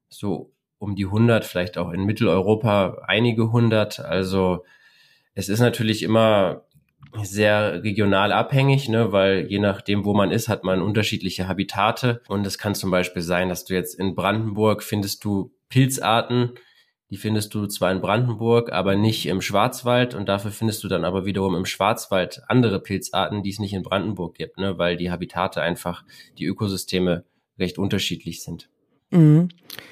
So 0.09 0.51
um 0.79 0.97
die 0.97 1.05
100, 1.05 1.45
vielleicht 1.45 1.77
auch 1.77 1.91
in 1.91 2.03
Mitteleuropa 2.03 2.97
einige 3.07 3.53
hundert. 3.53 4.01
Also 4.01 4.65
es 5.33 5.47
ist 5.47 5.61
natürlich 5.61 6.03
immer 6.03 6.65
sehr 7.23 7.83
regional 7.83 8.31
abhängig, 8.31 8.89
ne, 8.89 9.11
weil 9.11 9.47
je 9.49 9.59
nachdem, 9.59 10.05
wo 10.05 10.13
man 10.13 10.31
ist, 10.31 10.47
hat 10.47 10.63
man 10.63 10.81
unterschiedliche 10.81 11.47
Habitate. 11.47 12.21
Und 12.27 12.45
es 12.45 12.57
kann 12.57 12.75
zum 12.75 12.91
Beispiel 12.91 13.21
sein, 13.21 13.49
dass 13.49 13.65
du 13.65 13.73
jetzt 13.73 13.95
in 13.95 14.15
Brandenburg 14.15 14.83
findest 14.83 15.23
du 15.23 15.51
Pilzarten, 15.69 16.51
die 17.09 17.17
findest 17.17 17.53
du 17.55 17.65
zwar 17.65 17.91
in 17.91 18.01
Brandenburg, 18.01 18.71
aber 18.71 18.95
nicht 18.95 19.25
im 19.25 19.41
Schwarzwald 19.41 20.13
und 20.13 20.29
dafür 20.29 20.51
findest 20.51 20.83
du 20.83 20.87
dann 20.87 21.05
aber 21.05 21.25
wiederum 21.25 21.55
im 21.55 21.65
Schwarzwald 21.65 22.41
andere 22.47 22.79
Pilzarten, 22.79 23.41
die 23.41 23.49
es 23.49 23.59
nicht 23.59 23.73
in 23.73 23.83
Brandenburg 23.83 24.35
gibt, 24.35 24.57
ne, 24.59 24.77
weil 24.77 24.95
die 24.95 25.09
Habitate 25.09 25.61
einfach, 25.61 26.03
die 26.37 26.45
Ökosysteme 26.45 27.25
recht 27.57 27.79
unterschiedlich 27.79 28.43
sind. 28.43 28.69
Mhm. 29.09 29.49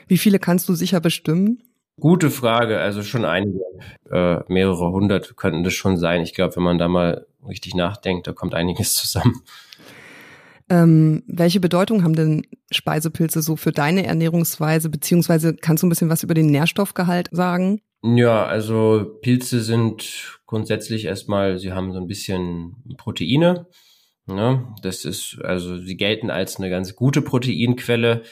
Wie 0.08 0.18
viele 0.18 0.40
kannst 0.40 0.70
du 0.70 0.76
sicher 0.76 1.00
bestimmen? 1.00 1.64
Gute 2.00 2.30
Frage, 2.30 2.80
also 2.80 3.02
schon 3.02 3.26
einige, 3.26 3.60
äh, 4.12 4.40
mehrere 4.48 4.92
hundert 4.92 5.36
könnten 5.36 5.64
das 5.64 5.74
schon 5.74 5.98
sein. 5.98 6.22
Ich 6.22 6.36
glaube, 6.36 6.56
wenn 6.56 6.64
man 6.64 6.78
da 6.78 6.88
mal 6.88 7.26
richtig 7.48 7.74
nachdenkt, 7.74 8.28
da 8.28 8.34
kommt 8.34 8.54
einiges 8.54 8.94
zusammen. 8.94 9.42
Ähm, 10.70 11.24
welche 11.28 11.60
Bedeutung 11.60 12.04
haben 12.04 12.16
denn 12.16 12.46
Speisepilze 12.72 13.42
so 13.42 13.56
für 13.56 13.72
deine 13.72 14.06
Ernährungsweise, 14.06 14.90
beziehungsweise 14.90 15.56
kannst 15.56 15.82
du 15.82 15.88
ein 15.88 15.90
bisschen 15.90 16.10
was 16.10 16.24
über 16.24 16.34
den 16.34 16.48
Nährstoffgehalt 16.48 17.30
sagen? 17.32 17.82
Ja, 18.04 18.46
also 18.46 19.18
Pilze 19.22 19.62
sind 19.62 20.40
grundsätzlich 20.46 21.06
erstmal, 21.06 21.58
sie 21.58 21.72
haben 21.72 21.94
so 21.94 22.00
ein 22.00 22.08
bisschen 22.08 22.76
Proteine. 22.98 23.68
Ne? 24.28 24.68
Das 24.82 25.06
ist, 25.06 25.40
also 25.42 25.78
sie 25.78 25.98
gelten 25.98 26.30
als 26.30 26.58
eine 26.58 26.70
ganz 26.70 26.96
gute 26.96 27.22
Proteinquelle 27.22 28.24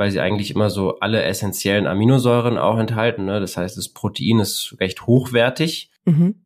weil 0.00 0.10
sie 0.10 0.20
eigentlich 0.20 0.50
immer 0.54 0.70
so 0.70 0.98
alle 1.00 1.24
essentiellen 1.24 1.86
Aminosäuren 1.86 2.56
auch 2.56 2.78
enthalten. 2.78 3.26
Ne? 3.26 3.38
Das 3.38 3.58
heißt, 3.58 3.76
das 3.76 3.90
Protein 3.90 4.40
ist 4.40 4.76
recht 4.80 5.06
hochwertig. 5.06 5.90
Mhm. 6.06 6.36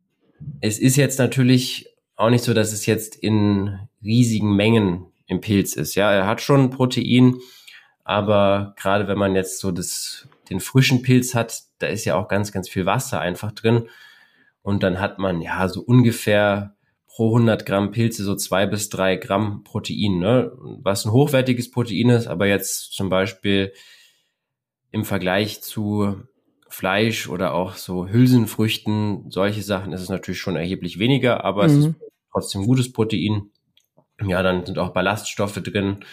Es 0.59 0.77
ist 0.77 0.97
jetzt 0.97 1.19
natürlich 1.19 1.87
auch 2.17 2.29
nicht 2.29 2.43
so, 2.43 2.53
dass 2.53 2.73
es 2.73 2.85
jetzt 2.85 3.15
in 3.15 3.79
riesigen 4.03 4.57
Mengen 4.57 5.05
im 5.25 5.39
Pilz 5.39 5.77
ist. 5.77 5.95
Ja, 5.95 6.11
er 6.11 6.27
hat 6.27 6.41
schon 6.41 6.69
Protein, 6.69 7.35
aber 8.03 8.75
gerade 8.77 9.07
wenn 9.07 9.17
man 9.17 9.35
jetzt 9.35 9.59
so 9.59 9.71
das, 9.71 10.27
den 10.49 10.59
frischen 10.59 11.01
Pilz 11.01 11.33
hat, 11.33 11.57
da 11.79 11.87
ist 11.87 12.03
ja 12.03 12.15
auch 12.15 12.27
ganz, 12.27 12.51
ganz 12.51 12.67
viel 12.67 12.85
Wasser 12.85 13.21
einfach 13.21 13.53
drin. 13.53 13.87
Und 14.63 14.83
dann 14.83 14.99
hat 14.99 15.17
man 15.17 15.39
ja 15.39 15.69
so 15.69 15.79
ungefähr 15.79 16.74
pro 17.15 17.29
100 17.29 17.65
Gramm 17.65 17.91
Pilze 17.91 18.25
so 18.25 18.35
zwei 18.35 18.65
bis 18.65 18.89
drei 18.89 19.15
Gramm 19.15 19.63
Protein, 19.63 20.19
ne? 20.19 20.51
was 20.81 21.05
ein 21.05 21.13
hochwertiges 21.13 21.71
Protein 21.71 22.09
ist, 22.09 22.27
aber 22.27 22.45
jetzt 22.45 22.91
zum 22.91 23.09
Beispiel 23.09 23.71
im 24.91 25.05
Vergleich 25.05 25.61
zu 25.61 26.23
Fleisch 26.67 27.29
oder 27.29 27.53
auch 27.53 27.75
so 27.75 28.09
Hülsenfrüchten, 28.09 29.31
solche 29.31 29.61
Sachen 29.61 29.93
ist 29.93 30.01
es 30.01 30.09
natürlich 30.09 30.41
schon 30.41 30.57
erheblich 30.57 30.99
weniger, 30.99 31.45
aber 31.45 31.63
mhm. 31.63 31.69
es 31.69 31.77
ist 31.77 31.85
mhm. 31.85 31.95
trotzdem 32.33 32.65
gutes 32.65 32.91
Protein. 32.91 33.49
Ja, 34.21 34.43
dann 34.43 34.65
sind 34.65 34.77
auch 34.77 34.89
Ballaststoffe 34.89 35.61
drin 35.63 36.03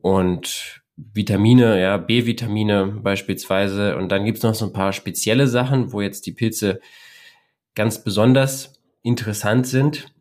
und 0.00 0.82
Vitamine, 0.96 1.80
ja, 1.80 1.98
B-Vitamine 1.98 2.86
beispielsweise. 3.02 3.96
Und 3.96 4.10
dann 4.10 4.24
gibt's 4.24 4.42
noch 4.42 4.54
so 4.54 4.64
ein 4.64 4.72
paar 4.72 4.94
spezielle 4.94 5.48
Sachen, 5.48 5.92
wo 5.92 6.00
jetzt 6.00 6.24
die 6.24 6.32
Pilze 6.32 6.80
ganz 7.74 8.02
besonders 8.02 8.77
interessant 9.02 9.66
sind. 9.66 10.12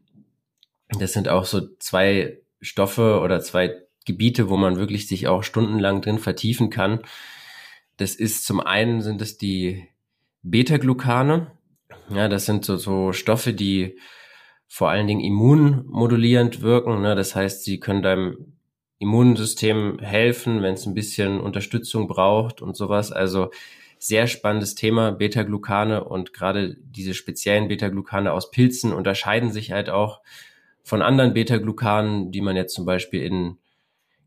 Das 1.00 1.14
sind 1.14 1.30
auch 1.30 1.46
so 1.46 1.68
zwei 1.80 2.40
Stoffe 2.62 3.20
oder 3.20 3.42
zwei 3.42 3.76
Gebiete, 4.06 4.50
wo 4.50 4.58
man 4.58 4.78
wirklich 4.78 5.08
sich 5.08 5.28
auch 5.28 5.44
stundenlang 5.44 6.02
drin 6.02 6.20
vertiefen 6.20 6.70
kann. 6.70 7.02
Das 7.98 8.16
ist 8.16 8.46
zum 8.46 8.60
einen 8.60 9.02
sind 9.02 9.22
es 9.22 9.38
die 9.38 9.88
Beta-Glucane. 10.44 11.52
Ja, 12.10 12.30
das 12.30 12.46
sind 12.46 12.64
so, 12.64 12.78
so 12.78 13.12
Stoffe, 13.12 13.54
die 13.54 14.00
vor 14.68 14.90
allen 14.90 15.08
Dingen 15.08 15.22
immunmodulierend 15.22 16.62
wirken. 16.62 17.02
Ne? 17.02 17.16
Das 17.16 17.36
heißt, 17.36 17.64
sie 17.64 17.80
können 17.80 18.02
deinem 18.02 18.54
Immunsystem 19.00 20.00
helfen, 20.00 20.62
wenn 20.62 20.74
es 20.74 20.86
ein 20.86 20.94
bisschen 20.94 21.40
Unterstützung 21.40 22.08
braucht 22.08 22.62
und 22.62 22.76
sowas. 22.76 23.12
Also 23.12 23.52
sehr 24.00 24.28
spannendes 24.28 24.76
Thema, 24.76 25.12
Beta-Glucane 25.12 26.04
und 26.04 26.34
gerade 26.34 26.78
diese 26.80 27.14
speziellen 27.14 27.68
Beta-Glucane 27.68 28.32
aus 28.32 28.52
Pilzen 28.52 28.94
unterscheiden 28.94 29.52
sich 29.52 29.72
halt 29.72 29.90
auch 29.90 30.22
von 30.84 31.02
anderen 31.02 31.34
Beta-Glucanen, 31.34 32.32
die 32.32 32.42
man 32.42 32.56
jetzt 32.56 32.74
zum 32.74 32.86
Beispiel 32.86 33.24
in 33.24 33.58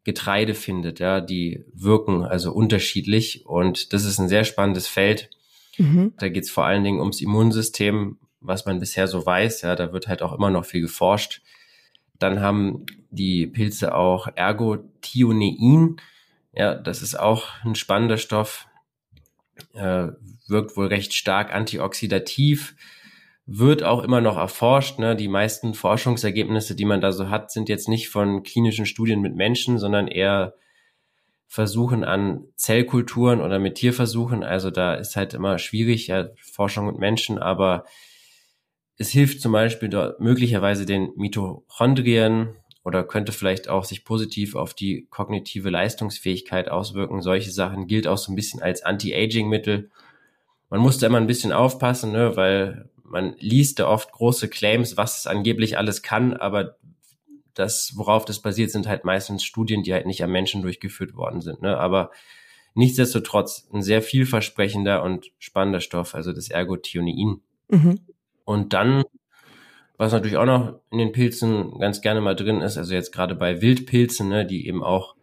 Getreide 0.05 0.55
findet, 0.55 0.99
ja, 0.99 1.21
die 1.21 1.65
wirken 1.75 2.25
also 2.25 2.53
unterschiedlich 2.53 3.45
und 3.47 3.93
das 3.93 4.05
ist 4.05 4.19
ein 4.19 4.29
sehr 4.29 4.45
spannendes 4.45 4.89
Feld. 4.89 5.31
Mhm. 5.77 6.15
Da 6.19 6.29
geht 6.29 6.45
es 6.45 6.51
vor 6.51 6.65
allen 6.65 6.85
Dingen 6.85 7.01
ums 7.01 7.21
Immunsystem, 7.21 8.19
was 8.41 8.65
man 8.65 8.81
bisher 8.81 9.09
so 9.09 9.25
weiß, 9.25 9.63
ja, 9.63 9.77
da 9.77 9.93
wird 9.93 10.09
halt 10.09 10.23
auch 10.23 10.33
immer 10.33 10.51
noch 10.51 10.65
viel 10.65 10.81
geforscht. 10.81 11.43
Dann 12.19 12.41
haben 12.41 12.87
die 13.11 13.47
Pilze 13.47 13.95
auch 13.95 14.29
Ergothionein, 14.35 15.97
ja, 16.53 16.75
das 16.75 17.03
ist 17.03 17.19
auch 17.19 17.49
ein 17.65 17.75
spannender 17.75 18.17
Stoff, 18.17 18.67
äh, 19.75 20.09
wirkt 20.49 20.77
wohl 20.77 20.87
recht 20.87 21.15
stark 21.15 21.55
antioxidativ, 21.55 22.75
wird 23.47 23.83
auch 23.83 24.03
immer 24.03 24.21
noch 24.21 24.37
erforscht. 24.37 24.99
Ne? 24.99 25.17
Die 25.17 25.29
meisten 25.29 25.75
Forschungsergebnisse, 25.75 26.77
die 26.77 26.85
man 26.85 27.01
da 27.01 27.13
so 27.13 27.31
hat, 27.31 27.51
sind 27.51 27.69
jetzt 27.69 27.89
nicht 27.89 28.09
von 28.09 28.43
klinischen 28.43 28.87
Studien 28.87 29.21
mit 29.21 29.35
Menschen, 29.35 29.79
sondern 29.79 30.09
eher 30.09 30.55
Versuchen 31.49 32.05
an 32.05 32.45
Zellkulturen 32.55 33.41
oder 33.41 33.59
mit 33.59 33.75
Tierversuchen. 33.75 34.45
Also 34.45 34.71
da 34.71 34.95
ist 34.95 35.17
halt 35.17 35.35
immer 35.35 35.59
schwierig, 35.59 36.07
ja, 36.07 36.29
Forschung 36.37 36.87
mit 36.87 36.99
Menschen, 36.99 37.39
aber 37.41 37.85
es 38.97 39.11
hilft 39.11 39.41
zum 39.41 39.51
Beispiel 39.51 39.91
möglicherweise 40.21 40.87
den 40.87 41.11
Mitochondrien 41.17 42.55
oder 42.91 43.05
könnte 43.05 43.31
vielleicht 43.31 43.69
auch 43.69 43.85
sich 43.85 44.05
positiv 44.05 44.57
auf 44.57 44.75
die 44.75 45.07
kognitive 45.11 45.71
Leistungsfähigkeit 45.71 46.69
auswirken. 46.69 47.23
Solche 47.23 47.53
Sachen 47.53 47.87
gilt 47.87 48.09
auch 48.09 48.19
so 48.19 48.33
ein 48.33 48.35
bisschen 48.35 48.61
als 48.61 48.83
Anti-Aging-Mittel. 48.83 49.91
Man 50.71 50.81
muss 50.81 50.99
da 50.99 51.07
immer 51.07 51.19
ein 51.19 51.29
bisschen 51.29 51.53
aufpassen, 51.53 52.11
ne, 52.11 52.37
weil 52.37 52.91
man 53.05 53.37
liest 53.39 53.79
da 53.79 53.87
oft 53.87 54.11
große 54.11 54.49
Claims, 54.49 54.97
was 54.97 55.19
es 55.19 55.29
angeblich 55.29 55.79
alles 55.79 56.03
kann, 56.03 56.33
aber 56.33 56.79
das, 57.55 57.93
worauf 57.95 58.25
das 58.25 58.41
basiert, 58.41 58.73
sind 58.73 58.89
halt 58.89 59.05
meistens 59.05 59.45
Studien, 59.45 59.85
die 59.85 59.93
halt 59.93 60.07
nicht 60.07 60.25
am 60.25 60.33
Menschen 60.33 60.63
durchgeführt 60.63 61.15
worden 61.15 61.41
sind. 61.41 61.63
Ne? 61.63 61.79
Aber 61.79 62.11
nichtsdestotrotz 62.75 63.69
ein 63.73 63.83
sehr 63.83 64.03
vielversprechender 64.03 65.05
und 65.05 65.31
spannender 65.39 65.81
Stoff, 65.81 66.17
also 66.17 66.33
das 66.33 66.51
Ergothionein. 66.51 67.41
Mhm. 67.69 68.01
Und 68.45 68.73
dann 68.73 69.05
was 70.01 70.13
natürlich 70.13 70.39
auch 70.39 70.47
noch 70.47 70.81
in 70.91 70.97
den 70.97 71.13
Pilzen 71.13 71.79
ganz 71.79 72.01
gerne 72.01 72.23
mal 72.23 72.35
drin 72.35 72.63
ist, 72.63 72.79
also 72.79 72.95
jetzt 72.95 73.13
gerade 73.13 73.35
bei 73.35 73.61
Wildpilzen, 73.61 74.31
ne, 74.31 74.47
die 74.47 74.67
eben 74.67 74.83
auch 74.83 75.15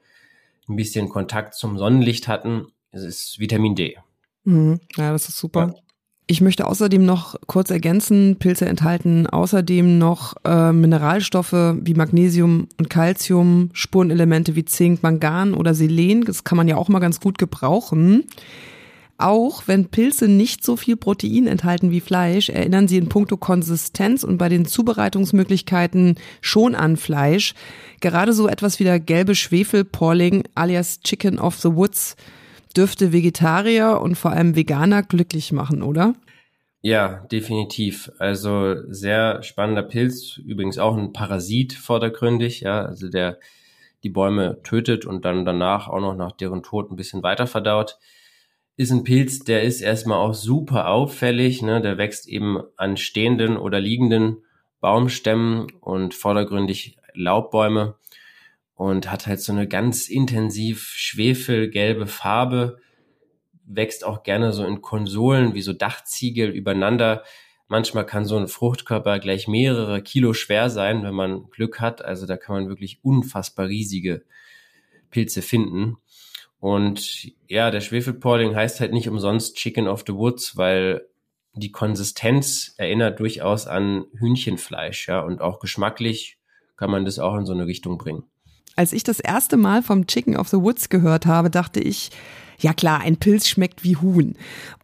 ein 0.69 0.75
bisschen 0.75 1.09
Kontakt 1.09 1.55
zum 1.55 1.79
Sonnenlicht 1.79 2.27
hatten, 2.27 2.67
ist 2.91 3.39
Vitamin 3.39 3.73
D. 3.73 3.97
Mhm. 4.43 4.79
Ja, 4.95 5.11
das 5.11 5.29
ist 5.29 5.39
super. 5.39 5.73
Ja. 5.73 5.81
Ich 6.27 6.41
möchte 6.41 6.67
außerdem 6.67 7.03
noch 7.03 7.37
kurz 7.47 7.71
ergänzen, 7.71 8.35
Pilze 8.37 8.67
enthalten 8.67 9.25
außerdem 9.25 9.97
noch 9.97 10.35
äh, 10.45 10.71
Mineralstoffe 10.71 11.53
wie 11.53 11.95
Magnesium 11.95 12.67
und 12.77 12.87
Calcium, 12.91 13.71
Spurenelemente 13.73 14.55
wie 14.55 14.65
Zink, 14.65 15.01
Mangan 15.01 15.55
oder 15.55 15.73
Selen. 15.73 16.23
Das 16.23 16.43
kann 16.43 16.55
man 16.57 16.67
ja 16.67 16.75
auch 16.75 16.87
mal 16.87 16.99
ganz 16.99 17.19
gut 17.19 17.39
gebrauchen. 17.39 18.25
Auch 19.19 19.63
wenn 19.65 19.89
Pilze 19.89 20.27
nicht 20.27 20.63
so 20.63 20.75
viel 20.75 20.95
Protein 20.95 21.47
enthalten 21.47 21.89
wie 21.89 22.01
Fleisch, 22.01 22.49
erinnern 22.49 22.87
sie 22.87 22.97
in 22.97 23.09
puncto 23.09 23.35
Konsistenz 23.35 24.23
und 24.23 24.37
bei 24.37 24.47
den 24.47 24.67
Zubereitungsmöglichkeiten 24.67 26.15
schon 26.39 26.75
an 26.75 26.97
Fleisch. 26.97 27.55
Gerade 27.99 28.33
so 28.33 28.47
etwas 28.47 28.79
wie 28.79 28.83
der 28.83 28.99
gelbe 28.99 29.33
Schwefelporling 29.33 30.43
alias 30.53 30.99
Chicken 30.99 31.39
of 31.39 31.57
the 31.57 31.73
Woods 31.75 32.15
dürfte 32.75 33.11
Vegetarier 33.11 33.99
und 34.01 34.15
vor 34.15 34.31
allem 34.31 34.55
Veganer 34.55 35.01
glücklich 35.01 35.51
machen, 35.51 35.81
oder? 35.81 36.13
Ja, 36.81 37.25
definitiv. 37.31 38.11
Also 38.19 38.75
sehr 38.87 39.41
spannender 39.41 39.81
Pilz, 39.81 40.37
übrigens 40.37 40.77
auch 40.77 40.95
ein 40.95 41.11
Parasit 41.11 41.73
vordergründig, 41.73 42.61
ja, 42.61 42.85
also 42.85 43.09
der 43.09 43.39
die 44.03 44.09
Bäume 44.09 44.61
tötet 44.63 45.05
und 45.05 45.25
dann 45.25 45.43
danach 45.43 45.87
auch 45.87 45.99
noch 45.99 46.15
nach 46.15 46.33
deren 46.33 46.61
Tod 46.61 46.91
ein 46.91 46.95
bisschen 46.95 47.23
weiter 47.23 47.47
verdaut 47.47 47.97
ist 48.77 48.91
ein 48.91 49.03
Pilz, 49.03 49.39
der 49.39 49.63
ist 49.63 49.81
erstmal 49.81 50.19
auch 50.19 50.35
super 50.35 50.87
auffällig. 50.89 51.63
Ne? 51.63 51.81
Der 51.81 51.97
wächst 51.97 52.27
eben 52.27 52.61
an 52.77 52.95
stehenden 52.95 53.57
oder 53.57 53.79
liegenden 53.79 54.43
Baumstämmen 54.79 55.71
und 55.81 56.13
vordergründig 56.13 56.97
Laubbäume 57.15 57.95
und 58.75 59.11
hat 59.11 59.25
halt 59.25 59.41
so 59.41 59.51
eine 59.51 59.67
ganz 59.67 60.07
intensiv 60.07 60.83
schwefelgelbe 60.83 62.05
Farbe. 62.05 62.77
Wächst 63.65 64.05
auch 64.05 64.21
gerne 64.21 64.53
so 64.53 64.63
in 64.63 64.81
Konsolen 64.81 65.55
wie 65.55 65.63
so 65.63 65.73
Dachziegel 65.73 66.51
übereinander. 66.51 67.23
Manchmal 67.67 68.05
kann 68.05 68.25
so 68.25 68.37
ein 68.37 68.47
Fruchtkörper 68.47 69.17
gleich 69.17 69.47
mehrere 69.47 70.03
Kilo 70.03 70.33
schwer 70.33 70.69
sein, 70.69 71.01
wenn 71.01 71.15
man 71.15 71.49
Glück 71.49 71.81
hat. 71.81 72.05
Also 72.05 72.27
da 72.27 72.37
kann 72.37 72.55
man 72.55 72.69
wirklich 72.69 72.99
unfassbar 73.03 73.67
riesige 73.67 74.23
Pilze 75.09 75.41
finden. 75.41 75.97
Und 76.59 77.31
ja, 77.47 77.69
der 77.71 77.81
Schwefelporling 77.81 78.55
heißt 78.55 78.79
halt 78.79 78.91
nicht 78.91 79.09
umsonst 79.09 79.55
Chicken 79.55 79.87
of 79.87 80.03
the 80.07 80.13
Woods, 80.13 80.57
weil 80.57 81.07
die 81.53 81.71
Konsistenz 81.71 82.73
erinnert 82.77 83.19
durchaus 83.19 83.67
an 83.67 84.05
Hühnchenfleisch, 84.19 85.07
ja, 85.07 85.21
und 85.21 85.41
auch 85.41 85.59
geschmacklich 85.59 86.37
kann 86.75 86.91
man 86.91 87.05
das 87.05 87.19
auch 87.19 87.35
in 87.35 87.45
so 87.45 87.53
eine 87.53 87.65
Richtung 87.65 87.97
bringen. 87.97 88.23
Als 88.75 88.93
ich 88.93 89.03
das 89.03 89.19
erste 89.19 89.57
Mal 89.57 89.81
vom 89.81 90.05
Chicken 90.05 90.37
of 90.37 90.49
the 90.49 90.57
Woods 90.57 90.89
gehört 90.89 91.25
habe, 91.25 91.49
dachte 91.49 91.79
ich, 91.79 92.11
ja 92.59 92.73
klar, 92.73 93.01
ein 93.01 93.17
Pilz 93.17 93.47
schmeckt 93.47 93.83
wie 93.83 93.95
Huhn. 93.97 94.35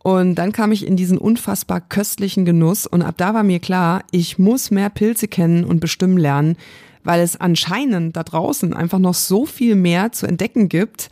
Und 0.03 0.35
dann 0.35 0.51
kam 0.51 0.71
ich 0.71 0.85
in 0.85 0.97
diesen 0.97 1.17
unfassbar 1.17 1.81
köstlichen 1.81 2.45
Genuss 2.45 2.87
und 2.87 3.01
ab 3.01 3.15
da 3.17 3.33
war 3.33 3.43
mir 3.43 3.59
klar, 3.59 4.03
ich 4.11 4.39
muss 4.39 4.71
mehr 4.71 4.89
Pilze 4.89 5.27
kennen 5.27 5.63
und 5.63 5.79
bestimmen 5.79 6.17
lernen, 6.17 6.57
weil 7.03 7.21
es 7.21 7.39
anscheinend 7.39 8.15
da 8.15 8.23
draußen 8.23 8.73
einfach 8.73 8.99
noch 8.99 9.13
so 9.13 9.45
viel 9.45 9.75
mehr 9.75 10.11
zu 10.11 10.25
entdecken 10.25 10.69
gibt, 10.69 11.09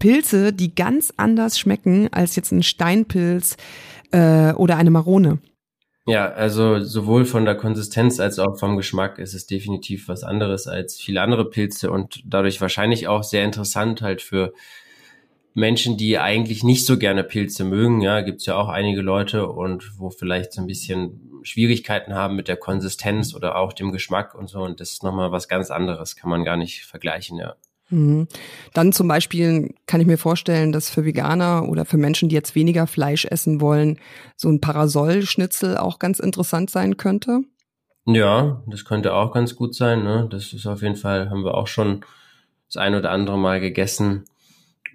Pilze, 0.00 0.52
die 0.52 0.74
ganz 0.74 1.12
anders 1.16 1.60
schmecken 1.60 2.08
als 2.12 2.34
jetzt 2.34 2.50
ein 2.50 2.64
Steinpilz 2.64 3.56
äh, 4.10 4.52
oder 4.54 4.76
eine 4.76 4.90
Marone. 4.90 5.38
Ja, 6.06 6.32
also 6.32 6.80
sowohl 6.80 7.24
von 7.24 7.44
der 7.44 7.54
Konsistenz 7.54 8.18
als 8.18 8.40
auch 8.40 8.58
vom 8.58 8.76
Geschmack 8.76 9.20
ist 9.20 9.34
es 9.34 9.46
definitiv 9.46 10.08
was 10.08 10.24
anderes 10.24 10.66
als 10.66 10.98
viele 10.98 11.22
andere 11.22 11.48
Pilze 11.48 11.92
und 11.92 12.22
dadurch 12.24 12.60
wahrscheinlich 12.60 13.06
auch 13.06 13.22
sehr 13.22 13.44
interessant 13.44 14.02
halt 14.02 14.22
für 14.22 14.52
Menschen, 15.54 15.96
die 15.96 16.18
eigentlich 16.18 16.64
nicht 16.64 16.86
so 16.86 16.98
gerne 16.98 17.22
Pilze 17.22 17.64
mögen. 17.64 18.00
Ja, 18.00 18.22
gibt's 18.22 18.46
ja 18.46 18.56
auch 18.56 18.68
einige 18.68 19.02
Leute 19.02 19.46
und 19.46 19.92
wo 19.98 20.10
vielleicht 20.10 20.52
so 20.52 20.60
ein 20.60 20.66
bisschen 20.66 21.40
Schwierigkeiten 21.42 22.14
haben 22.14 22.34
mit 22.34 22.48
der 22.48 22.56
Konsistenz 22.56 23.34
oder 23.34 23.56
auch 23.56 23.72
dem 23.72 23.92
Geschmack 23.92 24.34
und 24.34 24.48
so. 24.48 24.60
Und 24.62 24.80
das 24.80 24.92
ist 24.92 25.02
nochmal 25.02 25.32
was 25.32 25.48
ganz 25.48 25.70
anderes, 25.70 26.16
kann 26.16 26.30
man 26.30 26.44
gar 26.44 26.56
nicht 26.56 26.84
vergleichen, 26.86 27.38
ja. 27.38 27.56
Mhm. 27.90 28.28
Dann 28.72 28.92
zum 28.92 29.08
Beispiel 29.08 29.74
kann 29.86 30.00
ich 30.00 30.06
mir 30.06 30.18
vorstellen, 30.18 30.72
dass 30.72 30.90
für 30.90 31.04
Veganer 31.04 31.68
oder 31.68 31.84
für 31.84 31.96
Menschen, 31.96 32.28
die 32.28 32.34
jetzt 32.34 32.54
weniger 32.54 32.86
Fleisch 32.86 33.24
essen 33.24 33.60
wollen, 33.60 33.98
so 34.36 34.48
ein 34.48 34.60
Parasolschnitzel 34.60 35.76
auch 35.76 35.98
ganz 35.98 36.18
interessant 36.18 36.70
sein 36.70 36.96
könnte. 36.96 37.42
Ja, 38.06 38.62
das 38.66 38.84
könnte 38.84 39.14
auch 39.14 39.32
ganz 39.32 39.56
gut 39.56 39.74
sein. 39.74 40.04
Ne? 40.04 40.28
Das 40.30 40.52
ist 40.52 40.66
auf 40.66 40.82
jeden 40.82 40.96
Fall, 40.96 41.30
haben 41.30 41.44
wir 41.44 41.54
auch 41.54 41.66
schon 41.66 42.04
das 42.66 42.76
ein 42.76 42.94
oder 42.94 43.10
andere 43.10 43.38
Mal 43.38 43.60
gegessen. 43.60 44.24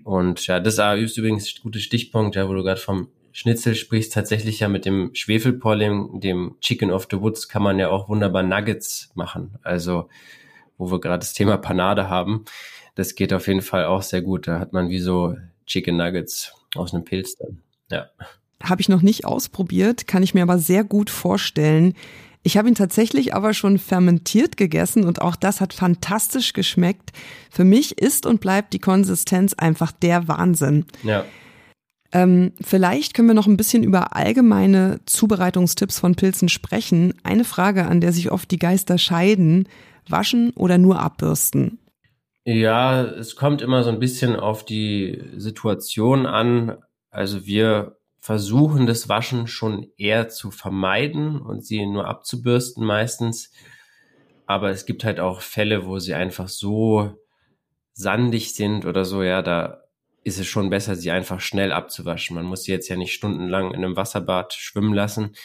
Und 0.04 0.46
ja, 0.48 0.60
das 0.60 0.78
ist 0.78 1.18
übrigens 1.18 1.48
ein 1.48 1.64
guter 1.64 1.80
Stichpunkt, 1.80 2.36
ja, 2.36 2.48
wo 2.48 2.54
du 2.54 2.64
gerade 2.64 2.80
vom 2.80 3.10
Schnitzel 3.32 3.76
sprichst. 3.76 4.14
Tatsächlich 4.14 4.60
ja 4.60 4.70
mit 4.70 4.86
dem 4.86 5.14
Schwefelpollen, 5.14 6.20
dem 6.22 6.56
Chicken 6.62 6.92
of 6.92 7.08
the 7.12 7.20
Woods, 7.20 7.50
kann 7.50 7.64
man 7.64 7.80
ja 7.80 7.90
auch 7.90 8.08
wunderbar 8.08 8.44
Nuggets 8.44 9.12
machen. 9.16 9.58
Also, 9.64 10.10
wo 10.78 10.92
wir 10.92 11.00
gerade 11.00 11.20
das 11.20 11.34
Thema 11.34 11.58
Panade 11.58 12.10
haben 12.10 12.46
das 12.96 13.16
geht 13.16 13.34
auf 13.34 13.48
jeden 13.48 13.62
Fall 13.62 13.86
auch 13.86 14.02
sehr 14.02 14.22
gut. 14.22 14.48
Da 14.48 14.60
hat 14.60 14.74
man 14.74 14.90
wie 14.90 15.00
so 15.00 15.36
Chicken 15.68 15.98
Nuggets 15.98 16.54
aus 16.76 16.94
einem 16.94 17.04
Pilz 17.04 17.36
dann. 17.36 17.60
Ja. 17.92 18.08
Habe 18.64 18.82
ich 18.82 18.90
noch 18.90 19.02
nicht 19.02 19.26
ausprobiert, 19.26 20.08
kann 20.08 20.24
ich 20.24 20.34
mir 20.34 20.42
aber 20.42 20.58
sehr 20.58 20.84
gut 20.84 21.10
vorstellen. 21.10 21.94
Ich 22.42 22.58
habe 22.58 22.68
ihn 22.68 22.76
tatsächlich 22.76 23.34
aber 23.34 23.54
schon 23.54 23.80
fermentiert 23.80 24.56
gegessen 24.56 25.04
und 25.04 25.22
auch 25.22 25.36
das 25.36 25.62
hat 25.62 25.74
fantastisch 25.74 26.54
geschmeckt. 26.54 27.12
Für 27.50 27.64
mich 27.64 27.98
ist 27.98 28.26
und 28.26 28.40
bleibt 28.40 28.74
die 28.74 28.80
Konsistenz 28.80 29.54
einfach 29.54 29.92
der 29.92 30.28
Wahnsinn. 30.28 30.86
Ja. 31.04 31.26
Ähm, 32.12 32.54
vielleicht 32.62 33.14
können 33.14 33.28
wir 33.28 33.34
noch 33.34 33.48
ein 33.48 33.58
bisschen 33.58 33.84
über 33.84 34.16
allgemeine 34.16 35.00
Zubereitungstipps 35.06 36.00
von 36.00 36.16
Pilzen 36.16 36.48
sprechen. 36.48 37.14
Eine 37.24 37.44
Frage, 37.44 37.88
an 37.88 38.00
der 38.00 38.14
sich 38.14 38.32
oft 38.32 38.50
die 38.52 38.60
Geister 38.60 38.98
scheiden. 39.00 39.68
Waschen 40.12 40.52
oder 40.52 40.78
nur 40.78 41.00
abbürsten? 41.00 41.80
Ja, 42.44 43.04
es 43.04 43.36
kommt 43.36 43.62
immer 43.62 43.84
so 43.84 43.90
ein 43.90 44.00
bisschen 44.00 44.36
auf 44.36 44.64
die 44.64 45.24
Situation 45.36 46.26
an. 46.26 46.78
Also 47.10 47.46
wir 47.46 47.98
versuchen 48.20 48.86
das 48.86 49.10
Waschen 49.10 49.48
schon 49.48 49.88
eher 49.98 50.30
zu 50.30 50.52
vermeiden 50.52 51.40
und 51.40 51.66
sie 51.66 51.86
nur 51.86 52.08
abzubürsten 52.08 52.86
meistens. 52.86 53.52
Aber 54.46 54.70
es 54.70 54.86
gibt 54.86 55.04
halt 55.04 55.20
auch 55.20 55.42
Fälle, 55.42 55.86
wo 55.86 55.98
sie 56.00 56.14
einfach 56.14 56.48
so 56.48 57.18
sandig 57.94 58.54
sind 58.54 58.86
oder 58.86 59.06
so, 59.06 59.24
ja, 59.24 59.42
da 59.42 59.86
ist 60.24 60.40
es 60.40 60.48
schon 60.48 60.70
besser, 60.70 60.96
sie 60.96 61.12
einfach 61.12 61.40
schnell 61.40 61.72
abzuwaschen. 61.72 62.36
Man 62.36 62.46
muss 62.46 62.64
sie 62.64 62.72
jetzt 62.72 62.90
ja 62.90 62.96
nicht 62.96 63.14
stundenlang 63.14 63.72
in 63.72 63.84
einem 63.84 63.96
Wasserbad 63.96 64.54
schwimmen 64.54 64.94
lassen, 64.94 65.36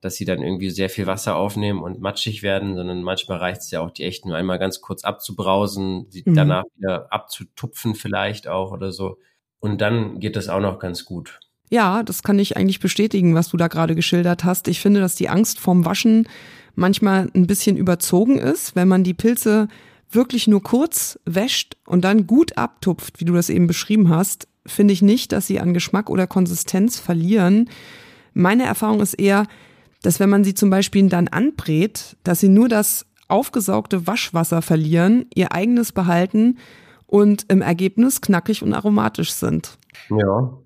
dass 0.00 0.16
sie 0.16 0.24
dann 0.24 0.42
irgendwie 0.42 0.70
sehr 0.70 0.90
viel 0.90 1.06
Wasser 1.06 1.36
aufnehmen 1.36 1.82
und 1.82 2.00
matschig 2.00 2.42
werden, 2.42 2.76
sondern 2.76 3.02
manchmal 3.02 3.38
reicht 3.38 3.62
es 3.62 3.70
ja 3.70 3.80
auch, 3.80 3.90
die 3.90 4.04
echten 4.04 4.32
einmal 4.32 4.58
ganz 4.58 4.80
kurz 4.80 5.04
abzubrausen, 5.04 6.06
sie 6.10 6.22
mhm. 6.24 6.34
danach 6.34 6.64
wieder 6.76 7.12
abzutupfen 7.12 7.94
vielleicht 7.94 8.48
auch 8.48 8.72
oder 8.72 8.92
so. 8.92 9.18
Und 9.58 9.80
dann 9.80 10.20
geht 10.20 10.36
das 10.36 10.48
auch 10.48 10.60
noch 10.60 10.78
ganz 10.78 11.04
gut. 11.04 11.40
Ja, 11.70 12.02
das 12.02 12.22
kann 12.22 12.38
ich 12.38 12.56
eigentlich 12.56 12.80
bestätigen, 12.80 13.34
was 13.34 13.48
du 13.48 13.56
da 13.56 13.68
gerade 13.68 13.94
geschildert 13.94 14.44
hast. 14.44 14.68
Ich 14.68 14.80
finde, 14.80 15.00
dass 15.00 15.16
die 15.16 15.28
Angst 15.28 15.58
vorm 15.58 15.84
Waschen 15.84 16.28
manchmal 16.74 17.28
ein 17.34 17.46
bisschen 17.46 17.76
überzogen 17.76 18.38
ist, 18.38 18.76
wenn 18.76 18.86
man 18.86 19.02
die 19.02 19.14
Pilze 19.14 19.68
wirklich 20.10 20.46
nur 20.46 20.62
kurz 20.62 21.18
wäscht 21.24 21.76
und 21.86 22.02
dann 22.04 22.26
gut 22.26 22.56
abtupft, 22.56 23.18
wie 23.18 23.24
du 23.24 23.32
das 23.32 23.48
eben 23.48 23.66
beschrieben 23.66 24.08
hast, 24.10 24.46
finde 24.64 24.92
ich 24.92 25.02
nicht, 25.02 25.32
dass 25.32 25.46
sie 25.46 25.58
an 25.58 25.74
Geschmack 25.74 26.10
oder 26.10 26.26
Konsistenz 26.26 26.98
verlieren. 26.98 27.68
Meine 28.34 28.64
Erfahrung 28.64 29.00
ist 29.00 29.14
eher, 29.14 29.46
dass 30.06 30.20
wenn 30.20 30.30
man 30.30 30.44
sie 30.44 30.54
zum 30.54 30.70
Beispiel 30.70 31.08
dann 31.08 31.26
anbrät, 31.26 32.16
dass 32.22 32.38
sie 32.38 32.48
nur 32.48 32.68
das 32.68 33.06
aufgesaugte 33.26 34.06
Waschwasser 34.06 34.62
verlieren, 34.62 35.26
ihr 35.34 35.50
eigenes 35.50 35.90
behalten 35.90 36.58
und 37.06 37.50
im 37.50 37.60
Ergebnis 37.60 38.20
knackig 38.20 38.62
und 38.62 38.72
aromatisch 38.72 39.32
sind. 39.32 39.78
Ja, 40.08 40.58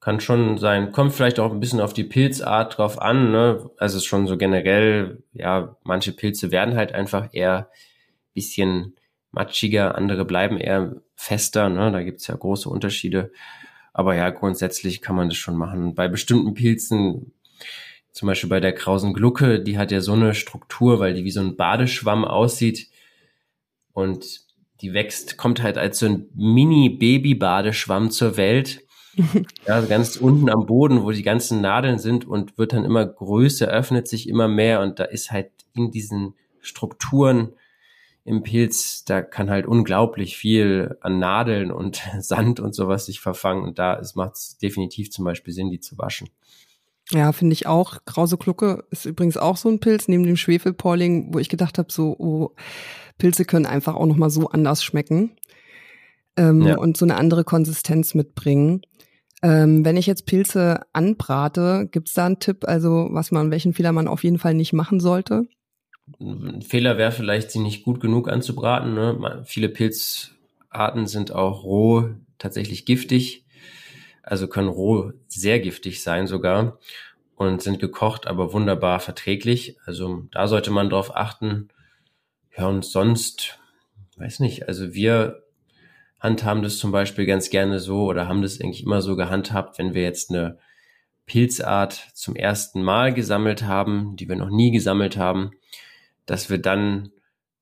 kann 0.00 0.18
schon 0.20 0.56
sein. 0.56 0.92
Kommt 0.92 1.12
vielleicht 1.12 1.40
auch 1.40 1.52
ein 1.52 1.60
bisschen 1.60 1.82
auf 1.82 1.92
die 1.92 2.04
Pilzart 2.04 2.78
drauf 2.78 3.02
an. 3.02 3.32
Ne? 3.32 3.70
Also 3.76 3.98
es 3.98 4.04
ist 4.04 4.06
schon 4.06 4.26
so 4.26 4.38
generell, 4.38 5.22
ja, 5.34 5.76
manche 5.84 6.12
Pilze 6.12 6.50
werden 6.50 6.74
halt 6.74 6.92
einfach 6.92 7.28
eher 7.32 7.68
bisschen 8.32 8.94
matschiger, 9.30 9.94
andere 9.94 10.24
bleiben 10.24 10.56
eher 10.56 11.02
fester. 11.16 11.68
Ne? 11.68 11.92
Da 11.92 12.02
gibt's 12.02 12.28
ja 12.28 12.34
große 12.34 12.70
Unterschiede. 12.70 13.30
Aber 13.92 14.14
ja, 14.14 14.30
grundsätzlich 14.30 15.02
kann 15.02 15.16
man 15.16 15.28
das 15.28 15.36
schon 15.36 15.56
machen. 15.56 15.94
Bei 15.94 16.08
bestimmten 16.08 16.54
Pilzen, 16.54 17.32
zum 18.14 18.28
Beispiel 18.28 18.48
bei 18.48 18.60
der 18.60 18.72
krausen 18.72 19.12
Glucke, 19.12 19.60
die 19.60 19.76
hat 19.76 19.90
ja 19.90 20.00
so 20.00 20.12
eine 20.12 20.34
Struktur, 20.34 21.00
weil 21.00 21.14
die 21.14 21.24
wie 21.24 21.32
so 21.32 21.40
ein 21.40 21.56
Badeschwamm 21.56 22.24
aussieht. 22.24 22.88
Und 23.92 24.42
die 24.80 24.94
wächst, 24.94 25.36
kommt 25.36 25.62
halt 25.62 25.76
als 25.76 25.98
so 25.98 26.06
ein 26.06 26.28
Mini-Baby-Badeschwamm 26.34 28.12
zur 28.12 28.36
Welt. 28.36 28.84
ja, 29.66 29.80
ganz 29.80 30.14
unten 30.14 30.48
am 30.48 30.64
Boden, 30.64 31.02
wo 31.02 31.10
die 31.10 31.24
ganzen 31.24 31.60
Nadeln 31.60 31.98
sind 31.98 32.24
und 32.24 32.56
wird 32.56 32.72
dann 32.72 32.84
immer 32.84 33.04
größer, 33.04 33.66
öffnet 33.66 34.06
sich 34.06 34.28
immer 34.28 34.46
mehr 34.46 34.80
und 34.80 35.00
da 35.00 35.04
ist 35.04 35.32
halt 35.32 35.50
in 35.74 35.90
diesen 35.90 36.34
Strukturen 36.60 37.52
im 38.24 38.44
Pilz, 38.44 39.04
da 39.04 39.22
kann 39.22 39.50
halt 39.50 39.66
unglaublich 39.66 40.36
viel 40.36 40.96
an 41.00 41.18
Nadeln 41.18 41.72
und 41.72 42.00
Sand 42.20 42.60
und 42.60 42.76
sowas 42.76 43.06
sich 43.06 43.20
verfangen. 43.20 43.64
Und 43.64 43.80
da 43.80 44.00
macht 44.14 44.34
es 44.34 44.56
definitiv 44.58 45.10
zum 45.10 45.24
Beispiel 45.24 45.52
Sinn, 45.52 45.70
die 45.70 45.80
zu 45.80 45.98
waschen. 45.98 46.30
Ja, 47.10 47.32
finde 47.32 47.52
ich 47.52 47.66
auch. 47.66 47.98
Krause 48.06 48.38
Glucke 48.38 48.84
ist 48.90 49.04
übrigens 49.04 49.36
auch 49.36 49.56
so 49.56 49.68
ein 49.68 49.80
Pilz 49.80 50.08
neben 50.08 50.24
dem 50.24 50.36
Schwefelporling, 50.36 51.34
wo 51.34 51.38
ich 51.38 51.48
gedacht 51.48 51.78
habe, 51.78 51.92
so, 51.92 52.16
oh, 52.18 52.50
Pilze 53.18 53.44
können 53.44 53.66
einfach 53.66 53.94
auch 53.94 54.06
nochmal 54.06 54.30
so 54.30 54.48
anders 54.48 54.82
schmecken 54.82 55.36
ähm, 56.36 56.62
ja. 56.62 56.78
und 56.78 56.96
so 56.96 57.04
eine 57.04 57.16
andere 57.16 57.44
Konsistenz 57.44 58.14
mitbringen. 58.14 58.82
Ähm, 59.42 59.84
wenn 59.84 59.98
ich 59.98 60.06
jetzt 60.06 60.26
Pilze 60.26 60.80
anbrate, 60.92 61.88
gibt's 61.90 62.14
da 62.14 62.26
einen 62.26 62.38
Tipp, 62.38 62.64
also 62.66 63.08
was 63.10 63.30
man, 63.30 63.50
welchen 63.50 63.74
Fehler 63.74 63.92
man 63.92 64.08
auf 64.08 64.24
jeden 64.24 64.38
Fall 64.38 64.54
nicht 64.54 64.72
machen 64.72 65.00
sollte? 65.00 65.46
Ein 66.18 66.62
Fehler 66.62 66.96
wäre 66.96 67.12
vielleicht, 67.12 67.50
sie 67.50 67.60
nicht 67.60 67.84
gut 67.84 68.00
genug 68.00 68.28
anzubraten. 68.28 68.94
Ne? 68.94 69.42
Viele 69.44 69.68
Pilzarten 69.68 71.06
sind 71.06 71.32
auch 71.32 71.64
roh 71.64 72.10
tatsächlich 72.38 72.84
giftig, 72.86 73.43
also 74.24 74.48
können 74.48 74.68
roh 74.68 75.12
sehr 75.28 75.60
giftig 75.60 76.02
sein 76.02 76.26
sogar 76.26 76.78
und 77.36 77.62
sind 77.62 77.78
gekocht, 77.78 78.26
aber 78.26 78.52
wunderbar 78.52 79.00
verträglich. 79.00 79.76
Also 79.84 80.24
da 80.30 80.46
sollte 80.48 80.70
man 80.70 80.90
drauf 80.90 81.14
achten. 81.14 81.68
Ja, 82.56 82.66
und 82.66 82.84
sonst, 82.84 83.58
weiß 84.16 84.40
nicht, 84.40 84.68
also 84.68 84.94
wir 84.94 85.42
handhaben 86.20 86.62
das 86.62 86.78
zum 86.78 86.92
Beispiel 86.92 87.26
ganz 87.26 87.50
gerne 87.50 87.80
so 87.80 88.04
oder 88.04 88.28
haben 88.28 88.42
das 88.42 88.60
eigentlich 88.60 88.82
immer 88.82 89.02
so 89.02 89.16
gehandhabt, 89.16 89.78
wenn 89.78 89.92
wir 89.94 90.02
jetzt 90.02 90.30
eine 90.30 90.58
Pilzart 91.26 92.10
zum 92.14 92.36
ersten 92.36 92.82
Mal 92.82 93.12
gesammelt 93.12 93.64
haben, 93.64 94.16
die 94.16 94.28
wir 94.28 94.36
noch 94.36 94.50
nie 94.50 94.70
gesammelt 94.70 95.16
haben, 95.16 95.52
dass 96.26 96.48
wir 96.48 96.58
dann 96.58 97.10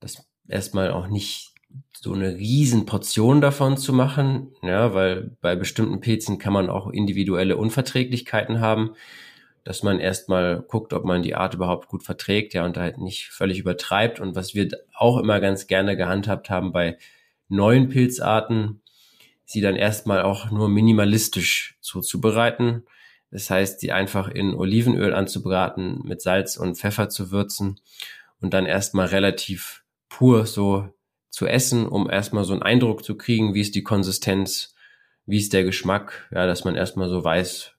das 0.01 0.25
erstmal 0.49 0.91
auch 0.91 1.09
nicht 1.09 1.52
so 2.03 2.13
eine 2.13 2.35
riesen 2.35 2.85
Portion 2.85 3.41
davon 3.41 3.77
zu 3.77 3.93
machen, 3.93 4.49
ja, 4.61 4.93
weil 4.93 5.37
bei 5.41 5.55
bestimmten 5.55 6.01
Pilzen 6.01 6.39
kann 6.39 6.53
man 6.53 6.69
auch 6.69 6.89
individuelle 6.91 7.57
Unverträglichkeiten 7.57 8.59
haben, 8.61 8.97
dass 9.63 9.85
man 9.85 10.01
erstmal 10.01 10.63
guckt, 10.63 10.93
ob 10.95 11.05
man 11.05 11.23
die 11.23 11.37
Art 11.37 11.55
überhaupt 11.55 11.87
gut 11.87 12.03
verträgt, 12.03 12.55
ja, 12.55 12.65
und 12.65 12.77
halt 12.77 12.99
nicht 12.99 13.29
völlig 13.29 13.61
übertreibt. 13.61 14.19
Und 14.19 14.35
was 14.35 14.53
wir 14.53 14.69
auch 14.93 15.17
immer 15.17 15.39
ganz 15.39 15.69
gerne 15.69 15.97
gehandhabt 15.97 16.51
haben 16.51 16.73
bei 16.73 16.99
neuen 17.49 17.89
Pilzarten, 17.89 18.83
sie 19.45 19.61
dann 19.61 19.77
erstmal 19.77 20.23
auch 20.23 20.51
nur 20.51 20.69
minimalistisch 20.69 21.79
zuzubereiten. 21.81 22.83
Das 23.31 23.49
heißt, 23.49 23.81
die 23.81 23.93
einfach 23.93 24.27
in 24.27 24.55
Olivenöl 24.55 25.15
anzubraten, 25.15 26.01
mit 26.03 26.21
Salz 26.21 26.57
und 26.57 26.77
Pfeffer 26.77 27.09
zu 27.09 27.31
würzen 27.31 27.79
und 28.41 28.53
dann 28.53 28.67
erstmal 28.67 29.07
relativ 29.07 29.85
pur 30.09 30.47
so 30.47 30.89
zu 31.33 31.47
essen, 31.47 31.89
um 31.89 32.09
erstmal 32.09 32.45
so 32.45 32.53
einen 32.53 32.63
Eindruck 32.63 33.05
zu 33.05 33.17
kriegen, 33.17 33.55
wie 33.55 33.63
ist 33.63 33.75
die 33.75 33.83
Konsistenz, 33.83 34.75
wie 35.27 35.39
ist 35.39 35.53
der 35.53 35.65
Geschmack, 35.65 36.29
ja, 36.31 36.47
dass 36.47 36.65
man 36.65 36.77
erstmal 36.77 37.09
so 37.09 37.25
weiß, 37.25 37.73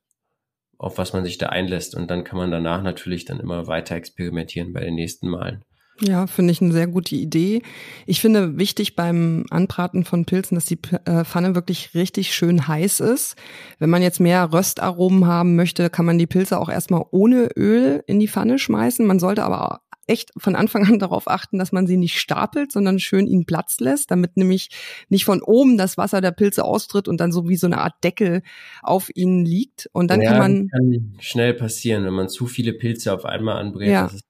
auf 0.79 0.97
was 0.97 1.13
man 1.13 1.23
sich 1.23 1.37
da 1.37 1.47
einlässt 1.47 1.95
und 1.95 2.09
dann 2.09 2.23
kann 2.23 2.37
man 2.37 2.51
danach 2.51 2.81
natürlich 2.81 3.25
dann 3.25 3.39
immer 3.39 3.67
weiter 3.67 3.95
experimentieren 3.95 4.73
bei 4.73 4.81
den 4.81 4.95
nächsten 4.95 5.29
Malen. 5.29 5.63
Ja, 6.01 6.25
finde 6.25 6.51
ich 6.51 6.61
eine 6.61 6.73
sehr 6.73 6.87
gute 6.87 7.15
Idee. 7.15 7.61
Ich 8.07 8.19
finde 8.19 8.57
wichtig 8.57 8.95
beim 8.95 9.45
Anbraten 9.51 10.03
von 10.03 10.25
Pilzen, 10.25 10.55
dass 10.55 10.65
die 10.65 10.79
äh, 11.05 11.23
Pfanne 11.23 11.53
wirklich 11.53 11.93
richtig 11.93 12.33
schön 12.33 12.67
heiß 12.67 12.99
ist. 12.99 13.35
Wenn 13.77 13.91
man 13.91 14.01
jetzt 14.01 14.19
mehr 14.19 14.51
Röstaromen 14.51 15.27
haben 15.27 15.55
möchte, 15.55 15.91
kann 15.91 16.05
man 16.05 16.17
die 16.17 16.25
Pilze 16.25 16.59
auch 16.59 16.69
erstmal 16.69 17.05
ohne 17.11 17.49
Öl 17.55 18.03
in 18.07 18.19
die 18.19 18.27
Pfanne 18.27 18.57
schmeißen. 18.57 19.05
Man 19.05 19.19
sollte 19.19 19.43
aber 19.43 19.82
echt 20.07 20.31
von 20.37 20.55
Anfang 20.55 20.85
an 20.85 20.99
darauf 20.99 21.27
achten, 21.27 21.57
dass 21.57 21.71
man 21.71 21.87
sie 21.87 21.97
nicht 21.97 22.19
stapelt, 22.19 22.71
sondern 22.71 22.99
schön 22.99 23.27
ihnen 23.27 23.45
Platz 23.45 23.79
lässt, 23.79 24.11
damit 24.11 24.37
nämlich 24.37 24.69
nicht 25.09 25.25
von 25.25 25.41
oben 25.41 25.77
das 25.77 25.97
Wasser 25.97 26.21
der 26.21 26.31
Pilze 26.31 26.65
austritt 26.65 27.07
und 27.07 27.19
dann 27.19 27.31
so 27.31 27.47
wie 27.47 27.55
so 27.55 27.67
eine 27.67 27.79
Art 27.79 28.03
Deckel 28.03 28.41
auf 28.81 29.09
ihnen 29.15 29.45
liegt. 29.45 29.89
Und 29.93 30.09
dann 30.09 30.21
ja, 30.21 30.31
kann 30.31 30.39
man. 30.39 30.67
Kann 30.69 31.15
schnell 31.19 31.53
passieren, 31.53 32.05
wenn 32.05 32.13
man 32.13 32.29
zu 32.29 32.47
viele 32.47 32.73
Pilze 32.73 33.13
auf 33.13 33.25
einmal 33.25 33.57
anbrät. 33.57 33.89
Ja. 33.89 34.03
Das 34.03 34.15
ist 34.15 34.25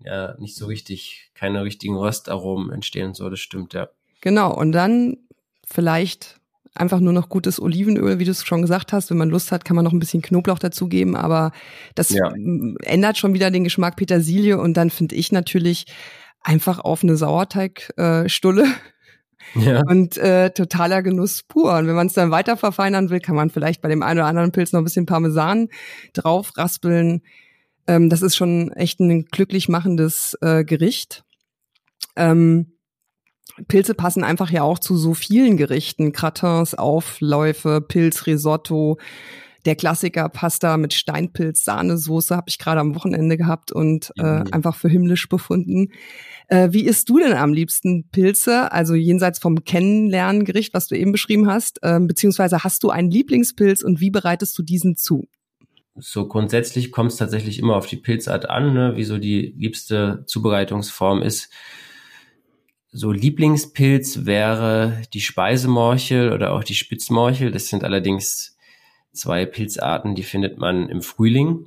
ja 0.00 0.36
nicht 0.38 0.56
so 0.56 0.66
richtig, 0.66 1.30
keine 1.34 1.64
richtigen 1.64 1.96
Röstaromen 1.96 2.72
entstehen 2.72 3.08
und 3.08 3.16
so, 3.16 3.28
das 3.28 3.40
stimmt, 3.40 3.74
ja. 3.74 3.88
Genau, 4.20 4.54
und 4.54 4.72
dann 4.72 5.18
vielleicht 5.66 6.40
einfach 6.74 7.00
nur 7.00 7.12
noch 7.12 7.28
gutes 7.28 7.60
Olivenöl, 7.60 8.18
wie 8.18 8.24
du 8.24 8.30
es 8.30 8.44
schon 8.44 8.62
gesagt 8.62 8.92
hast. 8.92 9.10
Wenn 9.10 9.18
man 9.18 9.30
Lust 9.30 9.52
hat, 9.52 9.64
kann 9.64 9.76
man 9.76 9.84
noch 9.84 9.92
ein 9.92 10.00
bisschen 10.00 10.22
Knoblauch 10.22 10.58
dazugeben, 10.58 11.16
aber 11.16 11.52
das 11.94 12.10
ja. 12.10 12.32
ändert 12.82 13.18
schon 13.18 13.34
wieder 13.34 13.50
den 13.50 13.64
Geschmack 13.64 13.96
Petersilie 13.96 14.58
und 14.58 14.76
dann 14.76 14.90
finde 14.90 15.14
ich 15.14 15.32
natürlich 15.32 15.86
einfach 16.40 16.78
auf 16.80 17.02
eine 17.02 17.16
Sauerteigstulle. 17.16 18.64
Äh, 18.64 19.60
ja. 19.60 19.82
Und 19.86 20.16
äh, 20.16 20.50
totaler 20.50 21.02
Genuss 21.02 21.42
pur. 21.42 21.76
Und 21.76 21.86
wenn 21.86 21.94
man 21.94 22.06
es 22.06 22.14
dann 22.14 22.30
weiter 22.30 22.56
verfeinern 22.56 23.10
will, 23.10 23.20
kann 23.20 23.36
man 23.36 23.50
vielleicht 23.50 23.82
bei 23.82 23.88
dem 23.88 24.02
einen 24.02 24.20
oder 24.20 24.28
anderen 24.28 24.52
Pilz 24.52 24.72
noch 24.72 24.80
ein 24.80 24.84
bisschen 24.84 25.06
Parmesan 25.06 25.68
drauf 26.12 26.56
raspeln. 26.56 27.22
Ähm, 27.86 28.08
das 28.08 28.22
ist 28.22 28.36
schon 28.36 28.72
echt 28.72 29.00
ein 29.00 29.26
glücklich 29.26 29.68
machendes 29.68 30.36
äh, 30.40 30.64
Gericht. 30.64 31.24
Ähm, 32.16 32.73
Pilze 33.68 33.94
passen 33.94 34.24
einfach 34.24 34.50
ja 34.50 34.62
auch 34.62 34.78
zu 34.78 34.96
so 34.96 35.14
vielen 35.14 35.56
Gerichten. 35.56 36.12
Gratins, 36.12 36.74
Aufläufe, 36.74 37.80
Pilzrisotto. 37.80 38.98
Der 39.64 39.76
Klassiker 39.76 40.28
Pasta 40.28 40.76
mit 40.76 40.92
Steinpilz, 40.92 41.64
Sahnesoße 41.64 42.36
habe 42.36 42.48
ich 42.48 42.58
gerade 42.58 42.80
am 42.80 42.94
Wochenende 42.94 43.38
gehabt 43.38 43.72
und 43.72 44.12
äh, 44.18 44.40
mhm. 44.40 44.52
einfach 44.52 44.76
für 44.76 44.90
himmlisch 44.90 45.28
befunden. 45.28 45.88
Äh, 46.48 46.68
wie 46.72 46.84
isst 46.84 47.08
du 47.08 47.18
denn 47.18 47.32
am 47.32 47.54
liebsten 47.54 48.08
Pilze? 48.10 48.70
Also 48.72 48.94
jenseits 48.94 49.38
vom 49.38 49.64
Kennenlerngericht, 49.64 50.74
was 50.74 50.86
du 50.86 50.98
eben 50.98 51.12
beschrieben 51.12 51.48
hast, 51.48 51.78
äh, 51.82 51.98
beziehungsweise 51.98 52.62
hast 52.62 52.82
du 52.82 52.90
einen 52.90 53.10
Lieblingspilz 53.10 53.82
und 53.82 54.00
wie 54.00 54.10
bereitest 54.10 54.58
du 54.58 54.62
diesen 54.62 54.96
zu? 54.96 55.24
So 55.96 56.28
grundsätzlich 56.28 56.90
kommt 56.90 57.12
es 57.12 57.16
tatsächlich 57.16 57.58
immer 57.58 57.76
auf 57.76 57.86
die 57.86 57.96
Pilzart 57.96 58.50
an, 58.50 58.74
ne? 58.74 58.96
wie 58.96 59.04
so 59.04 59.16
die 59.16 59.54
liebste 59.56 60.24
Zubereitungsform 60.26 61.22
ist. 61.22 61.50
So 62.96 63.10
Lieblingspilz 63.10 64.24
wäre 64.24 65.02
die 65.12 65.20
Speisemorchel 65.20 66.32
oder 66.32 66.52
auch 66.52 66.62
die 66.62 66.76
Spitzmorchel. 66.76 67.50
Das 67.50 67.66
sind 67.66 67.82
allerdings 67.82 68.56
zwei 69.12 69.46
Pilzarten, 69.46 70.14
die 70.14 70.22
findet 70.22 70.58
man 70.58 70.88
im 70.88 71.02
Frühling 71.02 71.66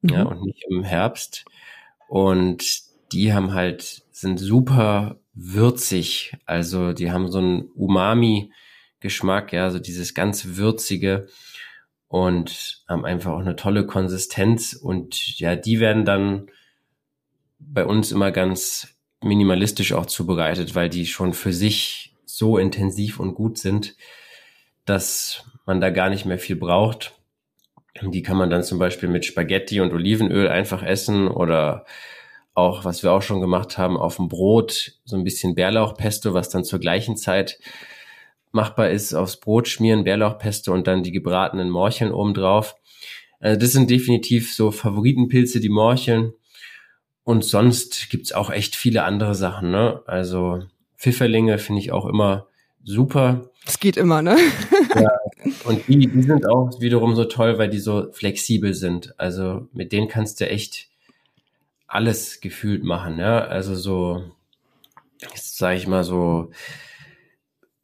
mhm. 0.00 0.08
ja, 0.08 0.22
und 0.22 0.42
nicht 0.42 0.64
im 0.70 0.82
Herbst. 0.82 1.44
Und 2.08 2.64
die 3.12 3.34
haben 3.34 3.52
halt, 3.52 4.02
sind 4.12 4.38
super 4.38 5.20
würzig. 5.34 6.38
Also 6.46 6.94
die 6.94 7.10
haben 7.10 7.30
so 7.30 7.40
einen 7.40 7.70
Umami-Geschmack, 7.74 9.52
ja, 9.52 9.70
so 9.70 9.78
dieses 9.78 10.14
ganz 10.14 10.56
würzige 10.56 11.28
und 12.08 12.82
haben 12.88 13.04
einfach 13.04 13.32
auch 13.32 13.40
eine 13.40 13.56
tolle 13.56 13.84
Konsistenz 13.86 14.72
und 14.72 15.38
ja, 15.38 15.54
die 15.54 15.80
werden 15.80 16.06
dann 16.06 16.46
bei 17.58 17.84
uns 17.84 18.10
immer 18.10 18.32
ganz 18.32 18.91
minimalistisch 19.24 19.92
auch 19.92 20.06
zubereitet, 20.06 20.74
weil 20.74 20.88
die 20.88 21.06
schon 21.06 21.32
für 21.32 21.52
sich 21.52 22.14
so 22.24 22.58
intensiv 22.58 23.20
und 23.20 23.34
gut 23.34 23.58
sind, 23.58 23.94
dass 24.84 25.44
man 25.66 25.80
da 25.80 25.90
gar 25.90 26.10
nicht 26.10 26.24
mehr 26.24 26.38
viel 26.38 26.56
braucht. 26.56 27.14
Die 28.00 28.22
kann 28.22 28.36
man 28.36 28.50
dann 28.50 28.64
zum 28.64 28.78
Beispiel 28.78 29.08
mit 29.08 29.24
Spaghetti 29.24 29.80
und 29.80 29.92
Olivenöl 29.92 30.48
einfach 30.48 30.82
essen 30.82 31.28
oder 31.28 31.84
auch, 32.54 32.84
was 32.84 33.02
wir 33.02 33.12
auch 33.12 33.22
schon 33.22 33.40
gemacht 33.40 33.78
haben, 33.78 33.96
auf 33.96 34.16
dem 34.16 34.28
Brot 34.28 34.92
so 35.04 35.16
ein 35.16 35.24
bisschen 35.24 35.54
Bärlauchpesto, 35.54 36.34
was 36.34 36.48
dann 36.48 36.64
zur 36.64 36.80
gleichen 36.80 37.16
Zeit 37.16 37.58
machbar 38.50 38.90
ist, 38.90 39.14
aufs 39.14 39.38
Brot 39.38 39.68
schmieren, 39.68 40.04
Bärlauchpesto 40.04 40.72
und 40.72 40.86
dann 40.86 41.02
die 41.02 41.12
gebratenen 41.12 41.70
Morcheln 41.70 42.12
obendrauf. 42.12 42.76
Also 43.40 43.58
das 43.58 43.72
sind 43.72 43.90
definitiv 43.90 44.54
so 44.54 44.70
Favoritenpilze, 44.70 45.60
die 45.60 45.70
Morcheln. 45.70 46.32
Und 47.24 47.44
sonst 47.44 48.10
gibt's 48.10 48.32
auch 48.32 48.50
echt 48.50 48.74
viele 48.74 49.04
andere 49.04 49.34
Sachen, 49.34 49.70
ne? 49.70 50.02
Also 50.06 50.62
Pfifferlinge 50.96 51.58
finde 51.58 51.80
ich 51.80 51.92
auch 51.92 52.06
immer 52.06 52.48
super. 52.84 53.50
Es 53.66 53.78
geht 53.78 53.96
immer, 53.96 54.22
ne? 54.22 54.36
ja. 54.94 55.10
Und 55.64 55.86
die, 55.88 56.06
die 56.08 56.22
sind 56.22 56.48
auch 56.48 56.80
wiederum 56.80 57.14
so 57.14 57.24
toll, 57.24 57.58
weil 57.58 57.68
die 57.68 57.78
so 57.78 58.10
flexibel 58.12 58.74
sind. 58.74 59.14
Also 59.18 59.68
mit 59.72 59.92
denen 59.92 60.08
kannst 60.08 60.40
du 60.40 60.48
echt 60.48 60.88
alles 61.86 62.40
gefühlt 62.40 62.82
machen, 62.84 63.18
ja. 63.18 63.40
Also 63.40 63.76
so, 63.76 64.24
sage 65.34 65.76
ich 65.76 65.86
mal 65.86 66.04
so, 66.04 66.50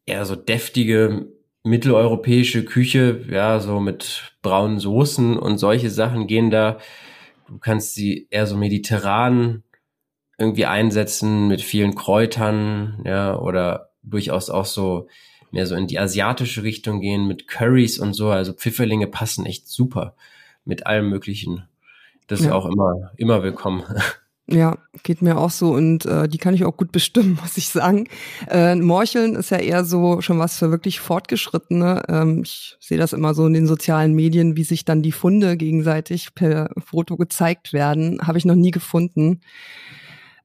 eher 0.05 0.25
so 0.25 0.35
deftige 0.35 1.27
mitteleuropäische 1.63 2.65
Küche, 2.65 3.25
ja, 3.29 3.59
so 3.59 3.79
mit 3.79 4.33
braunen 4.41 4.79
Soßen 4.79 5.37
und 5.37 5.57
solche 5.57 5.89
Sachen 5.89 6.27
gehen 6.27 6.49
da. 6.49 6.79
Du 7.49 7.57
kannst 7.57 7.95
sie 7.95 8.27
eher 8.29 8.45
so 8.45 8.55
mediterran 8.55 9.63
irgendwie 10.37 10.65
einsetzen 10.65 11.47
mit 11.47 11.61
vielen 11.61 11.95
Kräutern, 11.95 13.01
ja, 13.05 13.37
oder 13.37 13.91
durchaus 14.03 14.49
auch 14.49 14.65
so 14.65 15.07
mehr 15.51 15.65
so 15.65 15.75
in 15.75 15.87
die 15.87 15.99
asiatische 15.99 16.63
Richtung 16.63 17.01
gehen 17.01 17.27
mit 17.27 17.47
Curries 17.47 17.99
und 17.99 18.13
so. 18.13 18.29
Also 18.29 18.53
Pfifferlinge 18.53 19.07
passen 19.07 19.45
echt 19.45 19.67
super 19.67 20.15
mit 20.63 20.85
allem 20.85 21.09
Möglichen. 21.09 21.67
Das 22.27 22.41
ja. 22.41 22.47
ist 22.47 22.51
auch 22.51 22.65
immer, 22.65 23.11
immer 23.17 23.43
willkommen. 23.43 23.83
Ja, 24.51 24.77
geht 25.03 25.21
mir 25.21 25.37
auch 25.37 25.51
so 25.51 25.73
und 25.73 26.05
äh, 26.05 26.27
die 26.27 26.39
kann 26.39 26.55
ich 26.55 26.65
auch 26.65 26.75
gut 26.75 26.91
bestimmen, 26.91 27.37
muss 27.41 27.57
ich 27.57 27.69
sagen. 27.69 28.07
Äh, 28.49 28.75
Morcheln 28.75 29.35
ist 29.35 29.51
ja 29.51 29.57
eher 29.57 29.85
so 29.85 30.21
schon 30.21 30.39
was 30.39 30.57
für 30.57 30.71
wirklich 30.71 30.99
Fortgeschrittene. 30.99 32.03
Ähm, 32.07 32.41
ich 32.43 32.75
sehe 32.79 32.97
das 32.97 33.13
immer 33.13 33.33
so 33.33 33.45
in 33.45 33.53
den 33.53 33.67
sozialen 33.67 34.13
Medien, 34.13 34.57
wie 34.57 34.63
sich 34.63 34.85
dann 34.85 35.03
die 35.03 35.11
Funde 35.11 35.55
gegenseitig 35.55 36.33
per 36.33 36.71
Foto 36.83 37.15
gezeigt 37.15 37.73
werden. 37.73 38.19
Habe 38.25 38.37
ich 38.37 38.45
noch 38.45 38.55
nie 38.55 38.71
gefunden. 38.71 39.41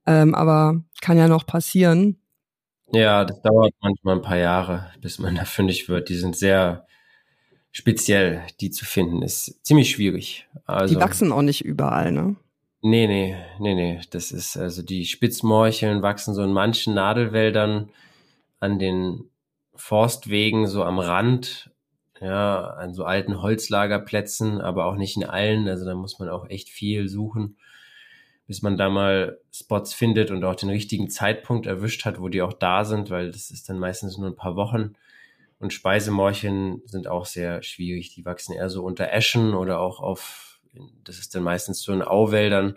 Ähm, 0.07 0.35
aber 0.35 0.83
kann 1.01 1.17
ja 1.17 1.29
noch 1.29 1.47
passieren. 1.47 2.19
Ja, 2.93 3.25
das 3.25 3.41
dauert 3.41 3.73
manchmal 3.81 4.17
ein 4.17 4.23
paar 4.23 4.37
Jahre, 4.37 4.91
bis 5.01 5.19
man 5.19 5.35
da 5.37 5.45
fündig 5.45 5.89
wird. 5.89 6.11
Die 6.11 6.17
sind 6.17 6.37
sehr 6.37 6.87
speziell, 7.73 8.43
die 8.61 8.71
zu 8.71 8.85
finden, 8.85 9.23
ist 9.23 9.65
ziemlich 9.65 9.91
schwierig. 9.91 10.47
Also, 10.67 10.95
die 10.95 11.01
wachsen 11.01 11.33
auch 11.33 11.43
nicht 11.43 11.65
überall, 11.65 12.13
ne? 12.13 12.37
Nee, 12.87 13.07
nee, 13.07 13.35
nee, 13.61 13.75
nee. 13.75 14.01
Das 14.11 14.31
ist 14.31 14.59
also 14.59 14.83
die 14.83 15.07
Spitzmorcheln 15.07 16.03
wachsen 16.03 16.35
so 16.35 16.43
in 16.43 16.53
manchen 16.53 16.93
Nadelwäldern 16.93 17.89
an 18.61 18.79
den 18.79 19.31
Forstwegen 19.75 20.67
so 20.67 20.85
am 20.85 20.99
Rand, 20.99 21.71
ja, 22.21 22.63
an 22.63 22.93
so 22.93 23.05
alten 23.05 23.41
Holzlagerplätzen, 23.41 24.61
aber 24.61 24.85
auch 24.85 24.97
nicht 24.97 25.17
in 25.17 25.25
allen. 25.25 25.67
Also 25.67 25.87
da 25.87 25.95
muss 25.95 26.19
man 26.19 26.29
auch 26.29 26.51
echt 26.51 26.69
viel 26.69 27.09
suchen, 27.09 27.57
bis 28.47 28.61
man 28.61 28.77
da 28.77 28.91
mal 28.91 29.39
Spots 29.51 29.95
findet 29.95 30.31
und 30.31 30.45
auch 30.45 30.55
den 30.55 30.69
richtigen 30.69 31.09
Zeitpunkt 31.09 31.67
erwischt 31.67 32.05
hat, 32.05 32.21
wo 32.21 32.29
die 32.29 32.43
auch 32.43 32.53
da 32.53 32.85
sind, 32.85 33.09
weil 33.09 33.31
das 33.31 33.51
ist 33.51 33.67
dann 33.71 33.79
meistens 33.79 34.19
nur 34.19 34.29
ein 34.29 34.37
paar 34.37 34.57
Wochen. 34.57 34.93
Und 35.59 35.73
Speisemorcheln 35.73 36.83
sind 36.85 37.09
auch 37.09 37.25
sehr 37.25 37.63
schwierig. 37.63 38.15
Die 38.15 38.27
wachsen 38.27 38.53
eher 38.53 38.69
so 38.69 38.85
unter 38.85 39.11
Eschen 39.11 39.55
oder 39.55 39.81
auch 39.81 40.01
auf 40.01 40.54
das 41.05 41.19
ist 41.19 41.35
dann 41.35 41.43
meistens 41.43 41.83
so 41.83 41.93
in 41.93 42.03
Auwäldern 42.03 42.77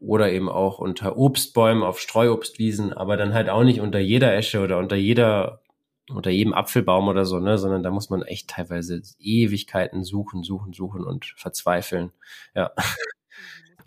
oder 0.00 0.32
eben 0.32 0.48
auch 0.48 0.78
unter 0.78 1.16
Obstbäumen 1.16 1.82
auf 1.82 2.00
Streuobstwiesen, 2.00 2.92
aber 2.92 3.16
dann 3.16 3.34
halt 3.34 3.48
auch 3.48 3.62
nicht 3.62 3.80
unter 3.80 4.00
jeder 4.00 4.34
Esche 4.34 4.60
oder 4.60 4.78
unter 4.78 4.96
jeder 4.96 5.62
unter 6.10 6.30
jedem 6.30 6.52
Apfelbaum 6.52 7.08
oder 7.08 7.24
so, 7.24 7.38
ne, 7.38 7.58
sondern 7.58 7.82
da 7.82 7.90
muss 7.90 8.10
man 8.10 8.22
echt 8.22 8.48
teilweise 8.48 9.02
Ewigkeiten 9.18 10.04
suchen, 10.04 10.42
suchen, 10.42 10.72
suchen 10.72 11.04
und 11.04 11.32
verzweifeln. 11.36 12.10
Ja. 12.54 12.72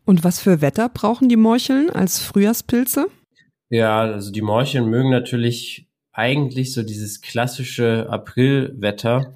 Und 0.06 0.24
was 0.24 0.40
für 0.40 0.62
Wetter 0.62 0.90
brauchen 0.90 1.30
die 1.30 1.36
Morcheln 1.36 1.90
als 1.90 2.20
Frühjahrspilze? 2.20 3.08
Ja, 3.70 4.02
also 4.02 4.32
die 4.32 4.42
Morcheln 4.42 4.90
mögen 4.90 5.10
natürlich 5.10 5.88
eigentlich 6.12 6.74
so 6.74 6.84
dieses 6.84 7.22
klassische 7.22 8.08
Aprilwetter 8.10 9.36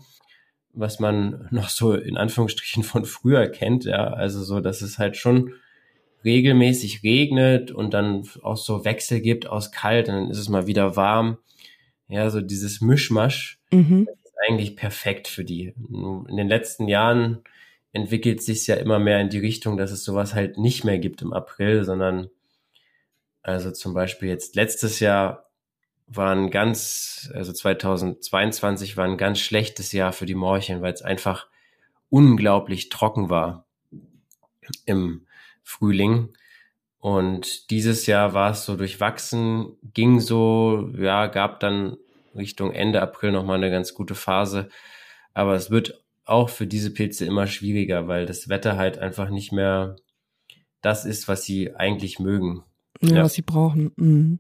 was 0.74 1.00
man 1.00 1.48
noch 1.52 1.70
so 1.70 1.94
in 1.94 2.18
Anführungsstrichen 2.18 2.84
von 2.84 3.06
früher 3.06 3.48
kennt, 3.48 3.86
ja, 3.86 4.08
also 4.08 4.44
so, 4.44 4.60
dass 4.60 4.82
es 4.82 5.00
halt 5.00 5.18
schon 5.18 5.54
regelmäßig 6.24 7.04
regnet 7.04 7.72
und 7.72 7.94
dann 7.94 8.28
auch 8.42 8.58
so 8.58 8.86
Wechsel 8.86 9.22
gibt 9.22 9.48
aus 9.48 9.72
kalt, 9.72 10.08
dann 10.08 10.30
ist 10.30 10.38
es 10.38 10.50
mal 10.50 10.68
wieder 10.68 10.96
warm. 10.96 11.38
Ja, 12.08 12.30
so 12.30 12.42
dieses 12.42 12.82
Mischmasch 12.82 13.60
mhm. 13.72 14.08
ist 14.24 14.34
eigentlich 14.48 14.76
perfekt 14.76 15.28
für 15.28 15.46
die. 15.46 15.74
In 16.28 16.36
den 16.36 16.48
letzten 16.48 16.88
Jahren 16.88 17.44
entwickelt 17.94 18.42
sich 18.42 18.68
ja 18.68 18.76
immer 18.76 19.00
mehr 19.00 19.22
in 19.22 19.30
die 19.30 19.40
Richtung, 19.40 19.78
dass 19.78 19.92
es 19.92 20.04
sowas 20.04 20.34
halt 20.34 20.58
nicht 20.58 20.84
mehr 20.84 21.00
gibt 21.00 21.22
im 21.22 21.34
April, 21.34 21.84
sondern 21.84 22.30
also 23.42 23.72
zum 23.72 23.94
Beispiel 23.94 24.30
jetzt 24.30 24.56
letztes 24.56 25.00
Jahr 25.00 25.49
war 26.12 26.36
ein 26.36 26.50
ganz, 26.50 27.32
also 27.34 27.54
2022 27.54 28.98
war 28.98 29.06
ein 29.06 29.18
ganz 29.18 29.40
schlechtes 29.40 29.92
Jahr 29.92 30.12
für 30.12 30.26
die 30.26 30.36
Morcheln, 30.36 30.82
weil 30.82 30.94
es 30.94 31.02
einfach 31.02 31.48
unglaublich 32.10 32.90
trocken 32.90 33.30
war 33.30 33.66
im 34.86 35.28
Frühling. 35.64 36.30
Und 37.00 37.70
dieses 37.70 38.08
Jahr 38.08 38.34
war 38.34 38.52
es 38.52 38.66
so 38.66 38.76
durchwachsen, 38.76 39.78
ging 39.94 40.20
so, 40.20 40.92
ja, 40.98 41.28
gab 41.28 41.60
dann 41.60 41.98
Richtung 42.36 42.74
Ende 42.74 43.02
April 43.02 43.32
nochmal 43.32 43.58
eine 43.58 43.72
ganz 43.72 43.94
gute 43.94 44.16
Phase. 44.16 44.70
Aber 45.34 45.54
es 45.54 45.70
wird 45.70 46.04
auch 46.26 46.50
für 46.50 46.68
diese 46.68 46.92
Pilze 46.92 47.26
immer 47.26 47.48
schwieriger, 47.48 48.08
weil 48.08 48.26
das 48.26 48.50
Wetter 48.50 48.78
halt 48.78 48.98
einfach 48.98 49.30
nicht 49.30 49.52
mehr 49.52 49.96
das 50.82 51.06
ist, 51.06 51.28
was 51.28 51.44
sie 51.44 51.76
eigentlich 51.76 52.20
mögen. 52.20 52.64
Ja, 53.02 53.18
ja. 53.18 53.24
was 53.24 53.34
sie 53.34 53.42
brauchen. 53.42 53.92
Mhm. 53.96 54.40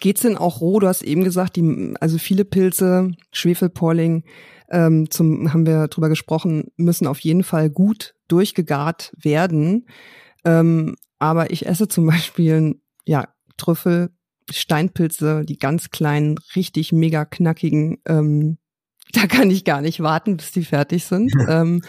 Geht's 0.00 0.22
denn 0.22 0.36
auch 0.36 0.60
roh? 0.60 0.80
Du 0.80 0.88
hast 0.88 1.02
eben 1.02 1.24
gesagt, 1.24 1.56
die, 1.56 1.94
also 2.00 2.18
viele 2.18 2.44
Pilze, 2.44 3.12
Schwefelporling, 3.32 4.24
ähm, 4.70 5.10
zum, 5.10 5.52
haben 5.52 5.66
wir 5.66 5.88
drüber 5.88 6.08
gesprochen, 6.08 6.70
müssen 6.76 7.06
auf 7.06 7.20
jeden 7.20 7.44
Fall 7.44 7.70
gut 7.70 8.14
durchgegart 8.28 9.12
werden. 9.16 9.86
Ähm, 10.44 10.96
aber 11.18 11.50
ich 11.50 11.66
esse 11.66 11.88
zum 11.88 12.06
Beispiel, 12.08 12.80
ja, 13.04 13.28
Trüffel, 13.56 14.10
Steinpilze, 14.50 15.44
die 15.44 15.58
ganz 15.58 15.90
kleinen, 15.90 16.36
richtig 16.54 16.92
mega 16.92 17.24
knackigen, 17.24 17.98
ähm, 18.06 18.58
da 19.12 19.26
kann 19.26 19.50
ich 19.50 19.64
gar 19.64 19.80
nicht 19.80 20.00
warten, 20.00 20.36
bis 20.36 20.52
die 20.52 20.64
fertig 20.64 21.04
sind. 21.04 21.32
ähm, 21.48 21.82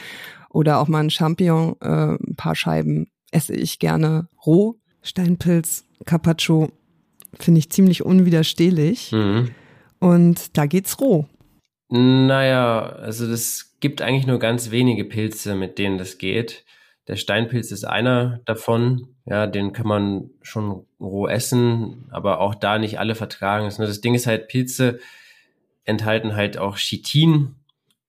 oder 0.50 0.80
auch 0.80 0.88
mal 0.88 1.00
ein 1.00 1.10
Champignon, 1.10 1.76
äh, 1.82 2.14
ein 2.14 2.36
paar 2.38 2.56
Scheiben 2.56 3.08
esse 3.32 3.54
ich 3.54 3.80
gerne 3.80 4.30
roh. 4.46 4.80
Steinpilz, 5.02 5.84
Carpaccio, 6.06 6.72
finde 7.40 7.60
ich 7.60 7.70
ziemlich 7.70 8.04
unwiderstehlich. 8.04 9.12
Mhm. 9.12 9.52
Und 10.00 10.58
da 10.58 10.66
geht's 10.66 11.00
roh. 11.00 11.26
Naja, 11.90 12.82
also 12.82 13.28
das 13.28 13.76
gibt 13.80 14.02
eigentlich 14.02 14.28
nur 14.28 14.40
ganz 14.40 14.72
wenige 14.72 15.06
Pilze, 15.06 15.56
mit 15.56 15.78
denen 15.78 15.98
das 15.98 16.18
geht. 16.18 16.66
Der 17.08 17.16
Steinpilz 17.16 17.72
ist 17.72 17.86
einer 17.86 18.42
davon. 18.46 19.16
Ja, 19.26 19.48
den 19.48 19.74
kann 19.74 19.88
man 19.88 20.30
schon 20.42 20.86
roh 21.00 21.28
essen, 21.28 22.06
aber 22.10 22.40
auch 22.40 22.56
da 22.56 22.80
nicht 22.80 23.00
alle 23.00 23.16
vertragen. 23.16 23.72
Das 23.78 24.02
Ding 24.02 24.16
ist 24.16 24.28
halt, 24.28 24.48
Pilze 24.48 25.00
enthalten 25.84 26.36
halt 26.36 26.58
auch 26.58 26.78
Chitin 26.78 27.56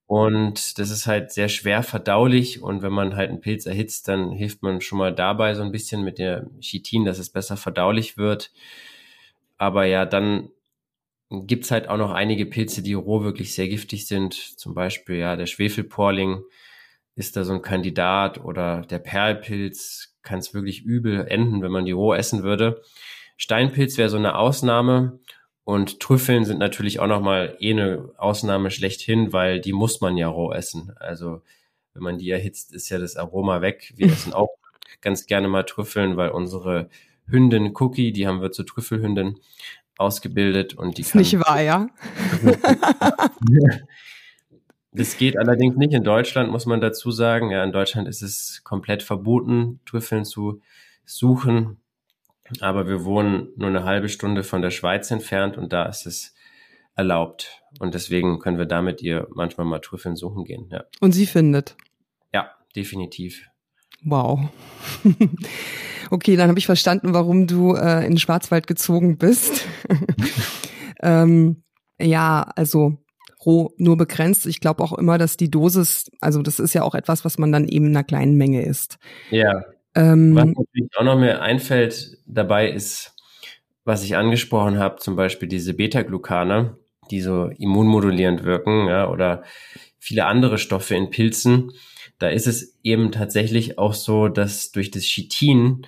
und 0.07 0.79
das 0.79 0.91
ist 0.91 1.07
halt 1.07 1.33
sehr 1.33 1.49
schwer 1.49 1.83
verdaulich. 1.83 2.63
Und 2.63 2.83
wenn 2.83 2.93
man 2.93 3.17
halt 3.17 3.31
einen 3.31 3.41
Pilz 3.41 3.67
erhitzt, 3.67 4.09
dann 4.09 4.33
hilft 4.33 4.63
man 4.63 4.81
schon 4.81 4.99
mal 4.99 5.15
dabei 5.15 5.55
so 5.55 5.63
ein 5.63 5.73
bisschen 5.73 6.03
mit 6.03 6.19
der 6.19 6.47
Chitin, 6.61 7.05
dass 7.05 7.19
es 7.19 7.31
besser 7.31 7.57
verdaulich 7.57 8.17
wird. 8.17 8.51
Aber 9.59 9.85
ja, 9.85 10.05
dann 10.05 10.51
gibt's 11.31 11.71
halt 11.71 11.89
auch 11.89 11.97
noch 11.97 12.13
einige 12.13 12.47
Pilze, 12.47 12.83
die 12.83 12.95
roh 12.95 13.23
wirklich 13.23 13.55
sehr 13.55 13.69
giftig 13.69 14.07
sind. 14.07 14.35
Zum 14.35 14.75
Beispiel 14.75 15.17
ja 15.17 15.37
der 15.37 15.47
Schwefelporling. 15.47 16.43
ist 17.17 17.37
da 17.37 17.45
so 17.45 17.55
ein 17.55 17.63
Kandidat 17.63 18.45
oder 18.45 18.83
der 18.83 18.99
Perlpilz 18.99 20.17
kann 20.23 20.41
es 20.41 20.53
wirklich 20.53 20.83
übel 20.83 21.27
enden, 21.27 21.63
wenn 21.63 21.73
man 21.73 21.87
die 21.87 21.93
roh 21.93 22.13
essen 22.13 22.43
würde. 22.43 22.83
Steinpilz 23.39 23.97
wäre 23.97 24.09
so 24.09 24.17
eine 24.17 24.37
Ausnahme 24.37 25.21
und 25.65 26.01
Trüffeln 26.01 26.45
sind 26.45 26.59
natürlich 26.59 27.01
auch 27.01 27.07
nochmal 27.07 27.57
eh 27.61 27.73
eine 27.73 28.11
Ausnahme 28.19 28.71
schlechthin, 28.71 29.33
weil 29.33 29.61
die 29.61 29.73
muss 29.73 30.01
man 30.01 30.17
ja 30.17 30.29
roh 30.29 30.53
essen. 30.53 30.93
Also 30.97 31.43
wenn 31.95 32.03
man 32.03 32.19
die 32.19 32.31
erhitzt, 32.31 32.73
ist 32.75 32.89
ja 32.89 32.99
das 32.99 33.17
Aroma 33.17 33.63
weg. 33.63 33.93
Wir 33.97 34.07
essen 34.13 34.33
auch 34.33 34.51
ganz 35.01 35.27
gerne 35.27 35.49
mal 35.49 35.65
Trüffeln, 35.65 36.17
weil 36.17 36.31
unsere 36.31 36.89
Hündin 37.29 37.73
Cookie, 37.75 38.13
die 38.13 38.27
haben 38.27 38.41
wir 38.41 38.53
zur 38.53 38.67
Trüffelhündin 38.67 39.41
ausgebildet 39.99 40.75
und 40.75 40.99
die 40.99 41.03
ist 41.03 41.13
kann 41.13 41.21
nicht 41.21 41.39
wahr, 41.41 41.61
ja. 41.61 41.89
Das 44.93 45.19
geht 45.19 45.37
allerdings 45.37 45.77
nicht 45.77 45.93
in 45.93 46.05
Deutschland, 46.05 46.51
muss 46.51 46.65
man 46.65 46.81
dazu 46.81 47.11
sagen. 47.11 47.51
Ja, 47.51 47.63
in 47.63 47.71
Deutschland 47.71 48.09
ist 48.09 48.23
es 48.23 48.63
komplett 48.65 49.03
verboten, 49.03 49.79
Trüffeln 49.85 50.25
zu 50.25 50.63
suchen. 51.05 51.83
Aber 52.61 52.89
wir 52.89 53.05
wohnen 53.05 53.49
nur 53.57 53.69
eine 53.69 53.85
halbe 53.85 54.09
Stunde 54.09 54.43
von 54.43 54.63
der 54.63 54.71
Schweiz 54.71 55.11
entfernt 55.11 55.59
und 55.59 55.75
da 55.75 55.85
ist 55.85 56.07
es 56.07 56.35
erlaubt. 56.95 57.63
Und 57.79 57.93
deswegen 57.93 58.39
können 58.39 58.57
wir 58.57 58.65
damit 58.65 59.03
ihr 59.03 59.29
manchmal 59.35 59.67
mal 59.67 59.81
Trüffeln 59.81 60.17
suchen 60.17 60.45
gehen. 60.45 60.71
Ja. 60.71 60.85
Und 61.01 61.13
sie 61.13 61.27
findet? 61.27 61.77
Ja, 62.33 62.53
definitiv. 62.75 63.47
Wow. 64.05 64.49
okay, 66.11 66.37
dann 66.37 66.49
habe 66.49 66.59
ich 66.59 66.67
verstanden, 66.67 67.15
warum 67.15 67.47
du 67.47 67.75
äh, 67.75 68.05
in 68.05 68.13
den 68.13 68.19
Schwarzwald 68.19 68.67
gezogen 68.67 69.19
bist. 69.19 69.67
ähm, 71.03 71.63
ja, 72.01 72.51
also 72.57 72.99
roh 73.45 73.73
nur 73.79 73.97
begrenzt. 73.97 74.47
Ich 74.47 74.61
glaube 74.61 74.83
auch 74.83 74.93
immer, 74.93 75.19
dass 75.19 75.37
die 75.37 75.51
Dosis, 75.51 76.11
also 76.21 76.43
das 76.43 76.59
ist 76.59 76.75
ja 76.75 76.83
auch 76.83 76.95
etwas, 76.95 77.25
was 77.25 77.39
man 77.39 77.53
dann 77.53 77.67
eben 77.69 77.87
in 77.87 77.97
einer 77.97 78.05
kleinen 78.05 78.37
Menge 78.37 78.63
isst. 78.63 78.99
Ja. 79.31 79.65
Ähm, 79.95 80.35
was 80.35 80.47
natürlich 80.47 80.91
auch 80.97 81.05
noch 81.05 81.19
mir 81.19 81.41
einfällt 81.41 82.19
dabei 82.27 82.71
ist, 82.71 83.15
was 83.85 84.03
ich 84.05 84.17
angesprochen 84.17 84.79
habe, 84.79 84.97
zum 84.97 85.17
Beispiel 85.17 85.49
diese 85.49 85.73
Beta-Glucane, 85.73 86.77
die 87.11 87.21
so 87.21 87.47
immunmodulierend 87.57 88.45
wirken, 88.45 88.89
ja, 88.89 89.09
oder 89.09 89.45
viele 89.99 90.27
andere 90.27 90.59
Stoffe 90.59 90.97
in 90.97 91.11
Pilzen. 91.11 91.71
Da 92.19 92.29
ist 92.29 92.47
es 92.47 92.79
eben 92.83 93.13
tatsächlich 93.13 93.79
auch 93.79 93.95
so, 93.95 94.29
dass 94.29 94.73
durch 94.73 94.91
das 94.91 95.03
Chitin 95.05 95.87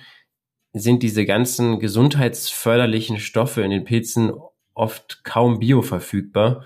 sind 0.73 1.01
diese 1.01 1.25
ganzen 1.25 1.79
gesundheitsförderlichen 1.79 3.19
Stoffe 3.19 3.61
in 3.61 3.71
den 3.71 3.85
Pilzen 3.85 4.31
oft 4.73 5.23
kaum 5.23 5.59
bioverfügbar 5.59 6.65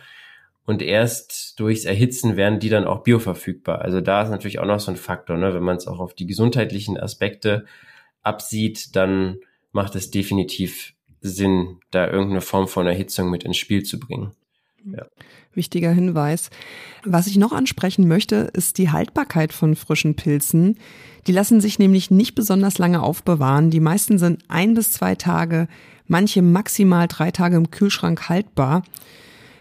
und 0.66 0.82
erst 0.82 1.60
durchs 1.60 1.86
Erhitzen 1.86 2.38
werden 2.38 2.60
die 2.60 2.70
dann 2.70 2.86
auch 2.86 3.04
bioverfügbar. 3.04 3.82
Also 3.82 4.02
da 4.02 4.24
ist 4.24 4.30
natürlich 4.30 4.60
auch 4.60 4.66
noch 4.66 4.80
so 4.80 4.92
ein 4.92 4.98
Faktor, 4.98 5.38
ne? 5.38 5.54
wenn 5.54 5.64
man 5.64 5.78
es 5.78 5.88
auch 5.88 6.00
auf 6.00 6.14
die 6.14 6.28
gesundheitlichen 6.28 6.98
Aspekte 6.98 7.66
absieht, 8.22 8.96
dann 8.96 9.40
macht 9.72 9.96
es 9.96 10.12
definitiv 10.12 10.94
Sinn, 11.22 11.80
da 11.92 12.08
irgendeine 12.08 12.42
Form 12.42 12.68
von 12.68 12.88
Erhitzung 12.88 13.30
mit 13.30 13.44
ins 13.44 13.58
Spiel 13.58 13.84
zu 13.84 14.00
bringen. 14.00 14.34
Ja. 14.86 15.06
Wichtiger 15.56 15.92
Hinweis. 15.92 16.50
Was 17.04 17.28
ich 17.28 17.38
noch 17.38 17.52
ansprechen 17.52 18.08
möchte, 18.08 18.50
ist 18.54 18.78
die 18.78 18.92
Haltbarkeit 18.92 19.54
von 19.54 19.76
frischen 19.76 20.16
Pilzen. 20.16 20.78
Die 21.28 21.32
lassen 21.32 21.62
sich 21.62 21.80
nämlich 21.80 22.12
nicht 22.12 22.36
besonders 22.36 22.78
lange 22.78 23.02
aufbewahren. 23.02 23.70
Die 23.70 23.80
meisten 23.80 24.18
sind 24.18 24.44
ein 24.48 24.74
bis 24.74 24.92
zwei 24.92 25.16
Tage, 25.16 25.68
manche 26.08 26.42
maximal 26.42 27.08
drei 27.08 27.32
Tage 27.32 27.56
im 27.56 27.72
Kühlschrank 27.72 28.30
haltbar. 28.30 28.84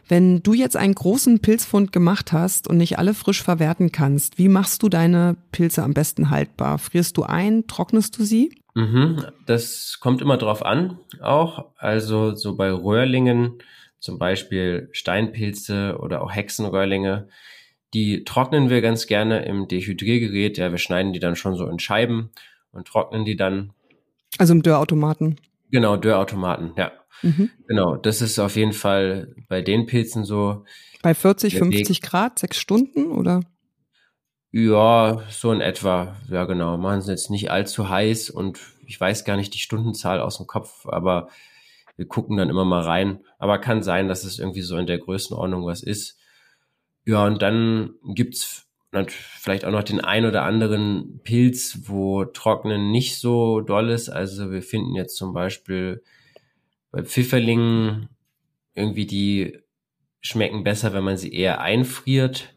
Wenn 0.08 0.42
du 0.42 0.52
jetzt 0.52 0.76
einen 0.76 0.94
großen 0.94 1.40
Pilzfund 1.40 1.92
gemacht 1.92 2.32
hast 2.32 2.68
und 2.68 2.76
nicht 2.76 2.98
alle 2.98 3.14
frisch 3.14 3.42
verwerten 3.42 3.92
kannst, 3.92 4.36
wie 4.36 4.48
machst 4.48 4.82
du 4.82 4.88
deine 4.88 5.36
Pilze 5.52 5.82
am 5.82 5.94
besten 5.94 6.30
haltbar? 6.30 6.78
Frierst 6.78 7.16
du 7.16 7.22
ein? 7.22 7.66
Trocknest 7.66 8.18
du 8.18 8.24
sie? 8.24 8.52
Mhm, 8.74 9.24
das 9.46 9.98
kommt 10.00 10.20
immer 10.20 10.38
drauf 10.38 10.64
an, 10.64 10.98
auch. 11.20 11.66
Also 11.76 12.34
so 12.34 12.56
bei 12.56 12.72
Röhrlingen, 12.72 13.54
zum 14.02 14.18
Beispiel 14.18 14.88
Steinpilze 14.90 15.96
oder 16.00 16.22
auch 16.22 16.34
Hexenröhrlinge, 16.34 17.28
die 17.94 18.24
trocknen 18.24 18.68
wir 18.68 18.82
ganz 18.82 19.06
gerne 19.06 19.44
im 19.44 19.68
Dehydriergerät. 19.68 20.58
Ja, 20.58 20.72
wir 20.72 20.78
schneiden 20.78 21.12
die 21.12 21.20
dann 21.20 21.36
schon 21.36 21.54
so 21.54 21.68
in 21.68 21.78
Scheiben 21.78 22.30
und 22.72 22.88
trocknen 22.88 23.24
die 23.24 23.36
dann. 23.36 23.72
Also 24.38 24.54
im 24.54 24.62
Dörrautomaten. 24.62 25.40
Genau, 25.70 25.96
Dörrautomaten, 25.96 26.72
ja. 26.76 26.90
Mhm. 27.22 27.50
Genau, 27.68 27.96
das 27.96 28.22
ist 28.22 28.40
auf 28.40 28.56
jeden 28.56 28.72
Fall 28.72 29.36
bei 29.48 29.62
den 29.62 29.86
Pilzen 29.86 30.24
so. 30.24 30.64
Bei 31.02 31.14
40, 31.14 31.58
50 31.58 31.88
Weg. 31.88 32.02
Grad, 32.02 32.38
sechs 32.40 32.58
Stunden 32.58 33.12
oder? 33.12 33.42
Ja, 34.50 35.22
so 35.30 35.52
in 35.52 35.60
etwa. 35.60 36.16
Ja, 36.28 36.44
genau. 36.44 36.76
Machen 36.76 37.02
sie 37.02 37.12
jetzt 37.12 37.30
nicht 37.30 37.52
allzu 37.52 37.88
heiß 37.88 38.30
und 38.30 38.58
ich 38.84 39.00
weiß 39.00 39.24
gar 39.24 39.36
nicht 39.36 39.54
die 39.54 39.60
Stundenzahl 39.60 40.20
aus 40.20 40.38
dem 40.38 40.48
Kopf, 40.48 40.86
aber 40.86 41.28
wir 41.96 42.06
gucken 42.06 42.36
dann 42.36 42.50
immer 42.50 42.64
mal 42.64 42.82
rein. 42.82 43.20
Aber 43.38 43.58
kann 43.58 43.82
sein, 43.82 44.08
dass 44.08 44.24
es 44.24 44.38
irgendwie 44.38 44.62
so 44.62 44.76
in 44.76 44.86
der 44.86 44.98
Größenordnung 44.98 45.64
was 45.66 45.82
ist. 45.82 46.18
Ja, 47.04 47.26
und 47.26 47.42
dann 47.42 47.94
gibt's 48.14 48.66
vielleicht 49.40 49.64
auch 49.64 49.70
noch 49.70 49.82
den 49.82 50.00
ein 50.00 50.26
oder 50.26 50.42
anderen 50.42 51.20
Pilz, 51.24 51.80
wo 51.84 52.24
Trocknen 52.24 52.90
nicht 52.90 53.18
so 53.18 53.60
doll 53.60 53.90
ist. 53.90 54.10
Also 54.10 54.50
wir 54.50 54.62
finden 54.62 54.94
jetzt 54.94 55.16
zum 55.16 55.32
Beispiel 55.32 56.02
bei 56.90 57.02
Pfifferlingen 57.02 58.10
irgendwie 58.74 59.06
die 59.06 59.58
schmecken 60.20 60.62
besser, 60.62 60.92
wenn 60.92 61.04
man 61.04 61.16
sie 61.16 61.32
eher 61.32 61.60
einfriert. 61.60 62.54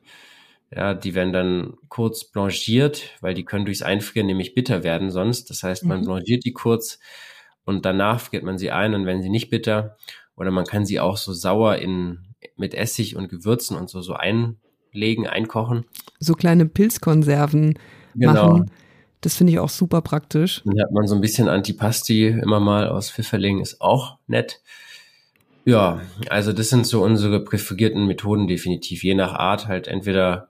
Ja, 0.75 0.93
die 0.93 1.15
werden 1.15 1.31
dann 1.31 1.77
kurz 1.87 2.25
blanchiert, 2.25 3.15
weil 3.21 3.33
die 3.33 3.45
können 3.45 3.65
durchs 3.65 3.81
Einfrieren 3.81 4.27
nämlich 4.27 4.53
bitter 4.53 4.83
werden 4.83 5.11
sonst. 5.11 5.49
Das 5.49 5.63
heißt, 5.63 5.85
man 5.85 6.01
mhm. 6.01 6.05
blanchiert 6.05 6.43
die 6.43 6.53
kurz 6.53 6.99
und 7.65 7.85
danach 7.85 8.19
friert 8.21 8.43
man 8.43 8.57
sie 8.57 8.71
ein 8.71 8.93
und 8.93 9.05
werden 9.05 9.21
sie 9.21 9.29
nicht 9.29 9.49
bitter. 9.49 9.97
Oder 10.37 10.51
man 10.51 10.65
kann 10.65 10.85
sie 10.85 10.99
auch 10.99 11.17
so 11.17 11.33
sauer 11.33 11.77
in, 11.77 12.19
mit 12.57 12.73
Essig 12.73 13.15
und 13.15 13.29
Gewürzen 13.29 13.77
und 13.77 13.89
so, 13.89 14.01
so 14.01 14.13
einlegen, 14.13 15.27
einkochen. 15.27 15.85
So 16.19 16.33
kleine 16.33 16.65
Pilzkonserven 16.65 17.77
genau. 18.13 18.49
machen. 18.49 18.71
Das 19.21 19.35
finde 19.35 19.53
ich 19.53 19.59
auch 19.59 19.69
super 19.69 20.01
praktisch. 20.01 20.61
Dann 20.65 20.79
hat 20.79 20.91
man 20.91 21.07
so 21.07 21.15
ein 21.15 21.21
bisschen 21.21 21.47
Antipasti 21.47 22.27
immer 22.27 22.59
mal 22.59 22.87
aus 22.87 23.09
Pfifferling, 23.09 23.59
ist 23.59 23.81
auch 23.81 24.17
nett. 24.27 24.61
Ja, 25.63 26.01
also 26.29 26.53
das 26.53 26.69
sind 26.69 26.85
so 26.85 27.03
unsere 27.03 27.43
präferierten 27.43 28.05
Methoden 28.05 28.47
definitiv. 28.47 29.03
Je 29.03 29.15
nach 29.15 29.33
Art 29.33 29.67
halt 29.67 29.87
entweder 29.87 30.49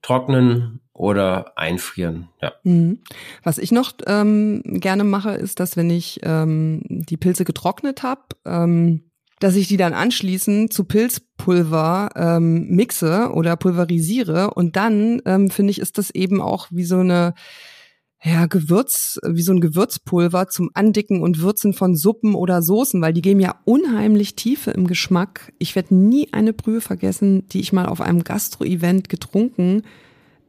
trocknen 0.00 0.80
oder 0.98 1.56
einfrieren. 1.56 2.28
Ja. 2.42 2.52
Mhm. 2.64 2.98
Was 3.44 3.58
ich 3.58 3.70
noch 3.70 3.92
ähm, 4.06 4.62
gerne 4.64 5.04
mache, 5.04 5.30
ist, 5.30 5.60
dass 5.60 5.76
wenn 5.76 5.90
ich 5.90 6.20
ähm, 6.24 6.82
die 6.88 7.16
Pilze 7.16 7.44
getrocknet 7.44 8.02
habe, 8.02 8.22
ähm, 8.44 9.04
dass 9.38 9.54
ich 9.54 9.68
die 9.68 9.76
dann 9.76 9.92
anschließend 9.94 10.72
zu 10.72 10.82
Pilzpulver 10.82 12.10
ähm, 12.16 12.66
mixe 12.70 13.30
oder 13.32 13.56
pulverisiere 13.56 14.50
und 14.50 14.74
dann 14.74 15.22
ähm, 15.24 15.50
finde 15.50 15.70
ich, 15.70 15.78
ist 15.78 15.98
das 15.98 16.10
eben 16.10 16.42
auch 16.42 16.66
wie 16.70 16.84
so 16.84 16.98
eine 16.98 17.34
ja, 18.20 18.46
Gewürz, 18.46 19.20
wie 19.24 19.42
so 19.42 19.52
ein 19.52 19.60
Gewürzpulver 19.60 20.48
zum 20.48 20.70
Andicken 20.74 21.22
und 21.22 21.40
Würzen 21.40 21.72
von 21.72 21.94
Suppen 21.94 22.34
oder 22.34 22.62
Soßen, 22.62 23.00
weil 23.00 23.12
die 23.12 23.22
geben 23.22 23.38
ja 23.38 23.60
unheimlich 23.64 24.34
Tiefe 24.34 24.72
im 24.72 24.88
Geschmack. 24.88 25.52
Ich 25.60 25.76
werde 25.76 25.94
nie 25.94 26.32
eine 26.32 26.52
Brühe 26.52 26.80
vergessen, 26.80 27.46
die 27.46 27.60
ich 27.60 27.72
mal 27.72 27.86
auf 27.86 28.00
einem 28.00 28.24
Gastro-Event 28.24 29.08
getrunken 29.08 29.84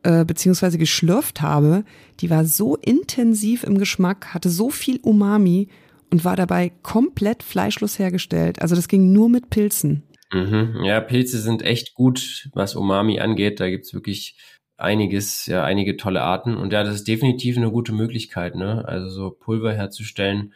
äh, 0.04 0.26
beziehungsweise 0.26 0.78
geschlürft 0.78 1.42
habe. 1.42 1.84
Die 2.20 2.30
war 2.30 2.46
so 2.46 2.76
intensiv 2.76 3.64
im 3.64 3.78
Geschmack, 3.78 4.34
hatte 4.34 4.50
so 4.50 4.70
viel 4.70 5.00
Umami 5.02 5.68
und 6.12 6.26
war 6.26 6.36
dabei 6.36 6.72
komplett 6.82 7.44
fleischlos 7.44 8.00
hergestellt. 8.00 8.62
Also 8.62 8.76
das 8.76 8.88
ging 8.88 9.12
nur 9.12 9.30
mit 9.30 9.50
Pilzen. 9.50 10.04
Mhm. 10.32 10.84
Ja, 10.84 11.02
Pilze 11.02 11.40
sind 11.40 11.64
echt 11.64 11.96
gut, 11.96 12.50
was 12.54 12.76
Umami 12.76 13.20
angeht. 13.20 13.60
Da 13.60 13.70
gibt's 13.70 13.94
wirklich 13.94 14.38
einiges, 14.78 15.46
ja, 15.46 15.64
einige 15.64 15.98
tolle 15.98 16.22
Arten. 16.22 16.56
Und 16.56 16.72
ja, 16.72 16.84
das 16.84 16.96
ist 16.96 17.08
definitiv 17.08 17.58
eine 17.58 17.72
gute 17.72 17.92
Möglichkeit, 17.92 18.56
ne? 18.56 18.88
Also 18.88 19.10
so 19.10 19.32
Pulver 19.32 19.74
herzustellen. 19.74 20.54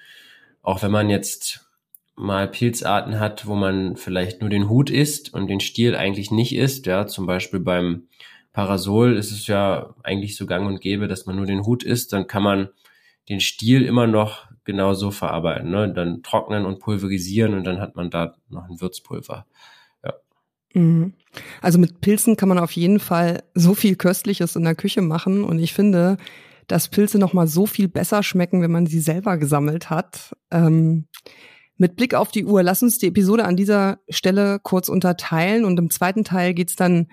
Auch 0.62 0.82
wenn 0.82 0.92
man 0.92 1.10
jetzt 1.10 1.68
mal 2.16 2.48
Pilzarten 2.48 3.20
hat, 3.20 3.48
wo 3.48 3.56
man 3.56 3.98
vielleicht 3.98 4.42
nur 4.42 4.50
den 4.50 4.70
Hut 4.70 4.90
isst 4.90 5.34
und 5.34 5.48
den 5.48 5.60
Stiel 5.60 5.96
eigentlich 5.96 6.32
nicht 6.32 6.56
isst, 6.56 6.86
ja, 6.86 7.08
zum 7.08 7.26
Beispiel 7.26 7.60
beim 7.60 8.08
Parasol 8.54 9.18
ist 9.18 9.32
es 9.32 9.48
ja 9.48 9.94
eigentlich 10.04 10.38
so 10.38 10.46
gang 10.46 10.68
und 10.68 10.80
gäbe, 10.80 11.08
dass 11.08 11.26
man 11.26 11.36
nur 11.36 11.46
den 11.46 11.66
Hut 11.66 11.84
isst, 11.84 12.14
dann 12.14 12.28
kann 12.28 12.44
man 12.44 12.70
den 13.30 13.40
Stiel 13.40 13.84
immer 13.84 14.08
noch 14.08 14.48
genauso 14.64 15.12
verarbeiten, 15.12 15.70
ne? 15.70 15.92
Dann 15.92 16.24
trocknen 16.24 16.66
und 16.66 16.80
pulverisieren 16.80 17.54
und 17.54 17.64
dann 17.66 17.80
hat 17.80 17.96
man 17.96 18.10
da 18.10 18.36
noch 18.50 18.70
ein 18.70 18.80
Würzpulver. 18.80 19.46
Mhm. 20.74 21.14
Also 21.62 21.80
mit 21.80 22.02
Pilzen 22.02 22.36
kann 22.36 22.50
man 22.50 22.60
auf 22.60 22.72
jeden 22.72 23.00
Fall 23.00 23.44
so 23.54 23.74
viel 23.74 23.96
Köstliches 23.96 24.56
in 24.56 24.64
der 24.64 24.76
Küche 24.76 25.02
machen 25.02 25.44
und 25.44 25.60
ich 25.60 25.74
finde, 25.74 26.18
dass 26.68 26.90
Pilze 26.90 27.20
noch 27.20 27.34
mal 27.34 27.48
so 27.48 27.66
viel 27.66 27.88
besser 27.88 28.24
schmecken, 28.24 28.62
wenn 28.62 28.72
man 28.72 28.88
sie 28.88 29.00
selber 29.00 29.38
gesammelt 29.38 29.90
hat. 29.90 30.36
Ähm, 30.52 31.08
mit 31.78 31.96
Blick 31.96 32.16
auf 32.16 32.32
die 32.32 32.46
Uhr, 32.46 32.64
lass 32.64 32.84
uns 32.84 32.98
die 32.98 33.08
Episode 33.08 33.46
an 33.46 33.56
dieser 33.56 34.00
Stelle 34.10 34.60
kurz 34.62 34.90
unterteilen 34.90 35.66
und 35.66 35.78
im 35.78 35.90
zweiten 35.90 36.24
Teil 36.24 36.54
geht's 36.54 36.76
dann 36.76 37.08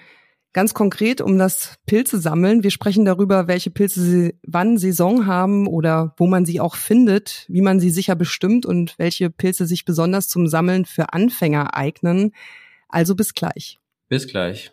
Ganz 0.52 0.74
konkret 0.74 1.20
um 1.20 1.38
das 1.38 1.76
Pilze 1.86 2.18
sammeln. 2.18 2.64
Wir 2.64 2.72
sprechen 2.72 3.04
darüber, 3.04 3.46
welche 3.46 3.70
Pilze 3.70 4.02
sie 4.02 4.34
wann 4.42 4.78
Saison 4.78 5.26
haben 5.26 5.68
oder 5.68 6.14
wo 6.16 6.26
man 6.26 6.44
sie 6.44 6.58
auch 6.60 6.74
findet, 6.74 7.46
wie 7.48 7.60
man 7.60 7.78
sie 7.78 7.90
sicher 7.90 8.16
bestimmt 8.16 8.66
und 8.66 8.98
welche 8.98 9.30
Pilze 9.30 9.66
sich 9.66 9.84
besonders 9.84 10.28
zum 10.28 10.48
Sammeln 10.48 10.86
für 10.86 11.12
Anfänger 11.12 11.76
eignen. 11.76 12.32
Also 12.88 13.14
bis 13.14 13.34
gleich. 13.34 13.78
Bis 14.08 14.26
gleich. 14.26 14.72